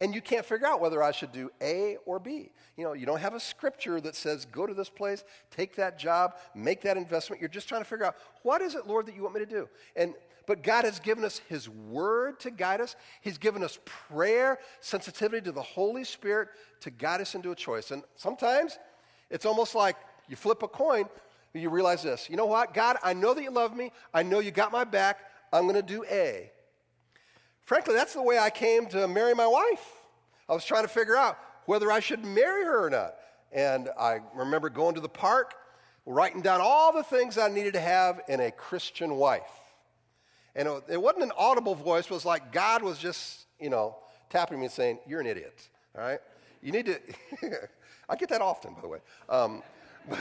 and 0.01 0.15
you 0.15 0.21
can't 0.21 0.45
figure 0.45 0.67
out 0.67 0.81
whether 0.81 1.03
I 1.03 1.11
should 1.11 1.33
do 1.33 1.51
A 1.61 1.97
or 2.07 2.19
B. 2.19 2.51
You 2.77 2.85
know, 2.85 2.93
you 2.93 3.07
don't 3.07 3.21
have 3.21 3.35
a 3.35 3.41
scripture 3.41 4.01
that 4.01 4.17
says, 4.17 4.45
go 4.47 4.67
to 4.67 4.75
this 4.75 4.89
place, 4.89 5.25
take 5.51 5.77
that 5.77 5.99
job, 5.99 6.37
make 6.55 6.81
that 6.83 6.97
investment. 6.97 7.41
You're 7.41 7.49
just 7.49 7.69
trying 7.69 7.83
to 7.83 7.89
figure 7.89 8.07
out, 8.07 8.17
what 8.43 8.63
is 8.63 8.75
it, 8.75 8.87
Lord, 8.87 9.07
that 9.07 9.15
you 9.15 9.23
want 9.23 9.35
me 9.35 9.41
to 9.41 9.47
do? 9.47 9.69
And 9.97 10.15
but 10.47 10.63
God 10.63 10.85
has 10.85 10.99
given 10.99 11.25
us 11.25 11.41
His 11.49 11.69
Word 11.69 12.41
to 12.41 12.51
guide 12.51 12.81
us. 12.81 12.97
He's 13.21 13.39
given 13.39 13.63
us 13.63 13.79
prayer, 13.85 14.59
sensitivity 14.81 15.41
to 15.43 15.53
the 15.53 15.63
Holy 15.63 16.05
Spirit 16.05 16.49
to 16.81 16.91
guide 16.91 17.21
us 17.21 17.35
into 17.35 17.53
a 17.53 17.55
choice. 17.55 17.91
And 17.91 18.03
sometimes 18.17 18.79
it's 19.31 19.47
almost 19.47 19.75
like 19.75 19.97
you 20.29 20.37
flip 20.37 20.63
a 20.63 20.69
coin, 20.69 21.05
you 21.55 21.71
realize 21.71 22.03
this. 22.03 22.29
You 22.31 22.37
know 22.37 22.47
what? 22.47 22.75
God, 22.75 22.97
I 23.03 23.13
know 23.13 23.35
that 23.35 23.43
you 23.43 23.51
love 23.51 23.77
me. 23.77 23.93
I 24.13 24.23
know 24.23 24.39
you 24.41 24.51
got 24.51 24.73
my 24.73 24.85
back. 24.85 25.19
I'm 25.53 25.63
going 25.63 25.77
to 25.77 25.83
do 25.83 26.05
A. 26.11 26.51
Frankly, 27.65 27.95
that's 27.95 28.15
the 28.15 28.23
way 28.23 28.39
I 28.39 28.51
came 28.51 28.87
to 28.87 29.07
marry 29.07 29.35
my 29.35 29.47
wife. 29.47 29.87
I 30.49 30.55
was 30.55 30.65
trying 30.65 30.83
to 30.83 30.89
figure 30.89 31.17
out 31.17 31.39
whether 31.67 31.91
I 31.91 32.01
should 32.01 32.25
marry 32.25 32.65
her 32.65 32.87
or 32.87 32.91
not. 32.91 33.15
And 33.53 33.89
I 33.99 34.21
remember 34.35 34.69
going 34.69 34.95
to 34.95 35.01
the 35.01 35.09
park, 35.09 35.55
writing 36.07 36.43
down 36.43 36.61
all 36.61 36.93
the 36.93 37.03
things 37.03 37.39
I 37.39 37.49
needed 37.49 37.75
to 37.75 37.81
have 37.81 38.21
in 38.29 38.41
a 38.41 38.51
Christian 38.51 39.17
wife. 39.17 39.43
And 40.55 40.69
it, 40.89 41.01
wasn't 41.01 41.25
an 41.25 41.33
audible 41.37 41.75
voice, 41.75 42.05
it 42.05 42.11
was 42.11 42.25
like 42.25 42.53
God 42.53 42.83
was 42.83 42.99
just, 42.99 43.47
you 43.59 43.71
know, 43.71 43.97
tapping 44.29 44.59
me 44.59 44.67
and 44.67 44.73
saying, 44.73 44.99
You're 45.07 45.21
an 45.21 45.27
idiot, 45.27 45.69
all 45.97 46.05
right? 46.05 46.19
You 46.63 46.73
need 46.73 46.87
to, 46.87 46.99
I 48.09 48.17
get 48.17 48.29
that 48.29 48.43
often, 48.43 48.75
by 48.75 48.81
the 48.83 48.89
way. 48.89 48.99
Um, 49.29 49.63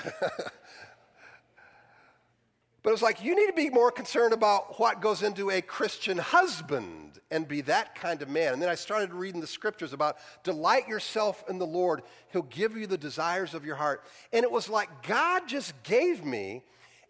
But 2.83 2.93
it's 2.93 3.01
like 3.01 3.23
you 3.23 3.35
need 3.35 3.47
to 3.47 3.53
be 3.53 3.69
more 3.69 3.91
concerned 3.91 4.33
about 4.33 4.79
what 4.79 5.01
goes 5.01 5.21
into 5.21 5.51
a 5.51 5.61
Christian 5.61 6.17
husband 6.17 7.19
and 7.29 7.47
be 7.47 7.61
that 7.61 7.95
kind 7.95 8.21
of 8.21 8.29
man. 8.29 8.53
And 8.53 8.61
then 8.61 8.69
I 8.69 8.75
started 8.75 9.13
reading 9.13 9.39
the 9.39 9.47
scriptures 9.47 9.93
about 9.93 10.17
delight 10.43 10.87
yourself 10.87 11.43
in 11.47 11.59
the 11.59 11.65
Lord, 11.65 12.01
He'll 12.31 12.41
give 12.43 12.75
you 12.75 12.87
the 12.87 12.97
desires 12.97 13.53
of 13.53 13.65
your 13.65 13.75
heart. 13.75 14.03
And 14.33 14.43
it 14.43 14.51
was 14.51 14.67
like 14.67 14.89
God 15.07 15.47
just 15.47 15.81
gave 15.83 16.25
me 16.25 16.63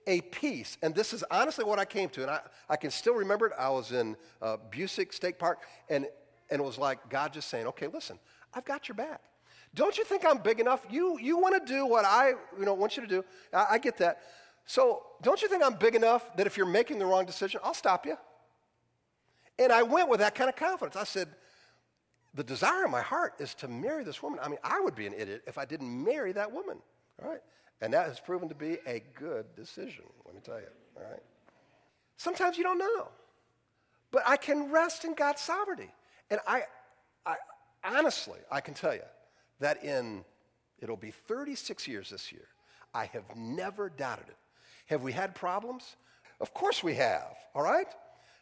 a 0.07 0.21
peace. 0.21 0.77
And 0.81 0.93
this 0.93 1.13
is 1.13 1.23
honestly 1.31 1.63
what 1.63 1.79
I 1.79 1.85
came 1.85 2.09
to. 2.09 2.21
And 2.21 2.31
I, 2.31 2.41
I 2.69 2.75
can 2.75 2.91
still 2.91 3.15
remember 3.15 3.47
it. 3.47 3.53
I 3.57 3.69
was 3.69 3.91
in 3.91 4.15
uh, 4.41 4.57
Busiek 4.71 5.13
State 5.13 5.39
Park, 5.39 5.59
and, 5.89 6.05
and 6.49 6.61
it 6.61 6.63
was 6.63 6.77
like 6.77 7.09
God 7.09 7.33
just 7.33 7.49
saying, 7.49 7.67
okay, 7.67 7.87
listen, 7.87 8.19
I've 8.53 8.65
got 8.65 8.87
your 8.87 8.95
back. 8.95 9.21
Don't 9.73 9.97
you 9.97 10.03
think 10.03 10.25
I'm 10.25 10.39
big 10.39 10.59
enough? 10.59 10.81
You, 10.89 11.17
you 11.19 11.37
want 11.37 11.65
to 11.65 11.73
do 11.73 11.85
what 11.85 12.03
I 12.03 12.31
you 12.59 12.65
know, 12.65 12.73
want 12.73 12.97
you 12.97 13.03
to 13.03 13.07
do. 13.07 13.23
I, 13.53 13.65
I 13.71 13.77
get 13.77 13.97
that. 13.99 14.21
So, 14.65 15.03
don't 15.21 15.41
you 15.41 15.47
think 15.47 15.63
I'm 15.63 15.75
big 15.75 15.95
enough 15.95 16.35
that 16.37 16.47
if 16.47 16.55
you're 16.57 16.65
making 16.65 16.99
the 16.99 17.05
wrong 17.05 17.25
decision, 17.25 17.59
I'll 17.63 17.73
stop 17.73 18.05
you? 18.05 18.17
And 19.59 19.71
I 19.71 19.83
went 19.83 20.09
with 20.09 20.19
that 20.19 20.35
kind 20.35 20.49
of 20.49 20.55
confidence. 20.55 20.95
I 20.95 21.03
said, 21.03 21.27
The 22.33 22.43
desire 22.43 22.85
in 22.85 22.91
my 22.91 23.01
heart 23.01 23.33
is 23.39 23.53
to 23.55 23.67
marry 23.67 24.03
this 24.03 24.23
woman. 24.23 24.39
I 24.41 24.47
mean, 24.47 24.59
I 24.63 24.79
would 24.79 24.95
be 24.95 25.07
an 25.07 25.13
idiot 25.13 25.43
if 25.45 25.57
I 25.57 25.65
didn't 25.65 26.03
marry 26.03 26.31
that 26.33 26.51
woman. 26.51 26.77
All 27.21 27.29
right? 27.29 27.41
And 27.81 27.93
that 27.93 28.07
has 28.07 28.19
proven 28.19 28.47
to 28.49 28.55
be 28.55 28.77
a 28.85 29.03
good 29.15 29.55
decision, 29.55 30.05
let 30.25 30.35
me 30.35 30.41
tell 30.43 30.59
you. 30.59 30.67
All 30.97 31.09
right? 31.09 31.21
Sometimes 32.17 32.57
you 32.57 32.63
don't 32.63 32.77
know. 32.77 33.07
But 34.11 34.23
I 34.27 34.37
can 34.37 34.71
rest 34.71 35.05
in 35.05 35.15
God's 35.15 35.41
sovereignty. 35.41 35.91
And 36.29 36.39
I, 36.47 36.63
I 37.25 37.35
honestly, 37.83 38.39
I 38.51 38.61
can 38.61 38.73
tell 38.73 38.93
you 38.93 39.01
that 39.59 39.83
in, 39.83 40.23
it'll 40.79 40.97
be 40.97 41.11
36 41.11 41.87
years 41.87 42.09
this 42.09 42.31
year, 42.31 42.47
I 42.93 43.05
have 43.05 43.35
never 43.35 43.89
doubted 43.89 44.27
it. 44.27 44.35
Have 44.87 45.03
we 45.03 45.11
had 45.11 45.35
problems? 45.35 45.95
Of 46.39 46.53
course 46.53 46.83
we 46.83 46.95
have, 46.95 47.35
all 47.53 47.63
right? 47.63 47.87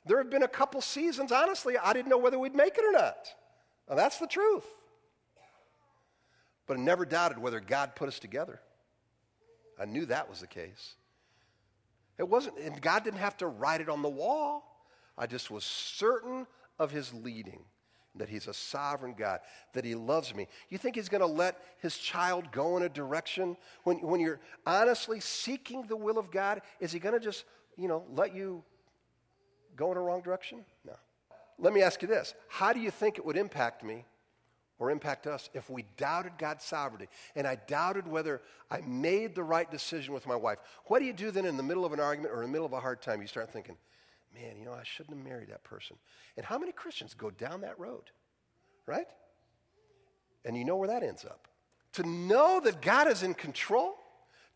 There 0.06 0.18
have 0.18 0.30
been 0.30 0.44
a 0.44 0.48
couple 0.48 0.82
seasons, 0.82 1.32
honestly, 1.32 1.78
I 1.78 1.94
didn't 1.94 2.10
know 2.10 2.18
whether 2.18 2.40
we'd 2.40 2.56
make 2.56 2.78
it 2.78 2.86
or 2.86 2.92
not. 2.92 3.28
Now, 3.90 3.96
that's 3.96 4.18
the 4.18 4.28
truth. 4.28 4.66
But 6.66 6.78
I 6.78 6.80
never 6.80 7.06
doubted 7.06 7.40
whether 7.40 7.60
God 7.60 7.96
put 7.96 8.08
us 8.08 8.20
together. 8.20 8.62
I 9.80 9.86
knew 9.86 10.06
that 10.06 10.30
was 10.30 10.40
the 10.42 10.48
case. 10.48 10.96
It 12.18 12.28
wasn't, 12.28 12.60
and 12.60 12.82
God 12.82 13.04
didn't 13.04 13.20
have 13.20 13.38
to 13.38 13.48
write 13.48 13.82
it 13.82 13.90
on 13.90 14.02
the 14.02 14.10
wall. 14.10 14.86
I 15.18 15.26
just 15.26 15.50
was 15.50 15.64
certain 15.64 16.48
of 16.78 16.92
his 16.92 17.14
leading 17.14 17.64
that 18.16 18.30
he's 18.30 18.48
a 18.48 18.54
sovereign 18.54 19.16
God, 19.18 19.40
that 19.74 19.86
he 19.86 19.96
loves 19.96 20.34
me. 20.34 20.48
You 20.70 20.78
think 20.78 20.96
he's 20.96 21.10
going 21.10 21.22
to 21.22 21.28
let 21.28 21.62
his 21.80 21.98
child 21.98 22.52
go 22.52 22.78
in 22.78 22.84
a 22.84 22.90
direction 22.90 23.56
when, 23.84 23.98
when 23.98 24.20
you're 24.20 24.40
honestly 24.66 25.20
seeking 25.20 25.84
the 25.84 25.96
will 25.96 26.18
of 26.18 26.32
God? 26.32 26.62
Is 26.80 26.92
he 26.92 27.00
going 27.00 27.14
to 27.14 27.20
just, 27.20 27.46
you 27.78 27.88
know, 27.88 28.04
let 28.14 28.36
you 28.36 28.64
go 29.76 29.92
in 29.92 29.98
a 29.98 30.02
wrong 30.02 30.22
direction? 30.22 30.66
No. 30.86 30.94
Let 31.58 31.74
me 31.74 31.82
ask 31.82 32.02
you 32.02 32.08
this 32.08 32.34
How 32.48 32.74
do 32.74 32.80
you 32.80 32.92
think 32.92 33.18
it 33.18 33.26
would 33.26 33.38
impact 33.38 33.84
me 33.84 34.06
or 34.80 34.90
impact 34.90 35.28
us 35.28 35.50
if 35.54 35.70
we 35.70 35.86
doubted 35.98 36.34
God's 36.38 36.64
sovereignty 36.64 37.10
and 37.36 37.46
I 37.46 37.56
doubted 37.68 38.08
whether 38.08 38.42
I 38.72 38.82
made 38.82 39.36
the 39.36 39.44
right 39.44 39.70
decision 39.70 40.14
with 40.14 40.26
my 40.26 40.36
wife? 40.36 40.60
What 40.86 41.00
do 41.00 41.06
you 41.06 41.14
do 41.14 41.32
then 41.32 41.46
in 41.46 41.58
the 41.58 41.64
middle 41.64 41.86
of 41.86 41.94
an 41.94 42.00
argument 42.00 42.34
or 42.34 42.44
in 42.44 42.50
the 42.50 42.54
middle 42.54 42.66
of 42.66 42.74
a 42.74 42.80
hard 42.80 43.02
time? 43.02 43.22
You 43.22 43.28
start 43.28 43.52
thinking, 43.52 43.76
man, 44.34 44.58
you 44.58 44.66
know, 44.66 44.74
I 44.74 44.84
shouldn't 44.84 45.18
have 45.18 45.26
married 45.26 45.50
that 45.50 45.64
person. 45.64 45.98
And 46.38 46.46
how 46.46 46.58
many 46.58 46.72
Christians 46.72 47.14
go 47.14 47.30
down 47.30 47.62
that 47.62 47.80
road, 47.80 48.04
right? 48.86 49.08
And 50.46 50.58
you 50.58 50.66
know 50.66 50.78
where 50.78 50.88
that 50.88 51.04
ends 51.04 51.26
up. 51.26 51.48
To 51.94 52.04
know 52.04 52.62
that 52.64 52.82
God 52.82 53.08
is 53.08 53.24
in 53.24 53.34
control, 53.34 53.96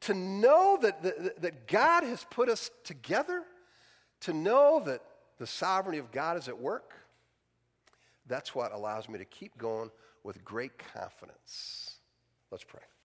to 0.02 0.14
know 0.14 0.78
that, 0.82 1.02
that, 1.04 1.42
that 1.42 1.68
God 1.68 2.04
has 2.04 2.26
put 2.30 2.50
us 2.50 2.70
together, 2.84 3.44
to 4.22 4.34
know 4.34 4.82
that 4.86 5.02
the 5.40 5.48
sovereignty 5.48 5.98
of 5.98 6.12
God 6.12 6.38
is 6.38 6.48
at 6.48 6.58
work, 6.58 6.94
that's 8.28 8.56
what 8.56 8.72
allows 8.72 9.10
me 9.10 9.18
to 9.18 9.26
keep 9.26 9.58
going 9.58 9.92
with 10.24 10.44
great 10.46 10.78
confidence. 10.78 11.98
Let's 12.52 12.64
pray. 12.64 12.82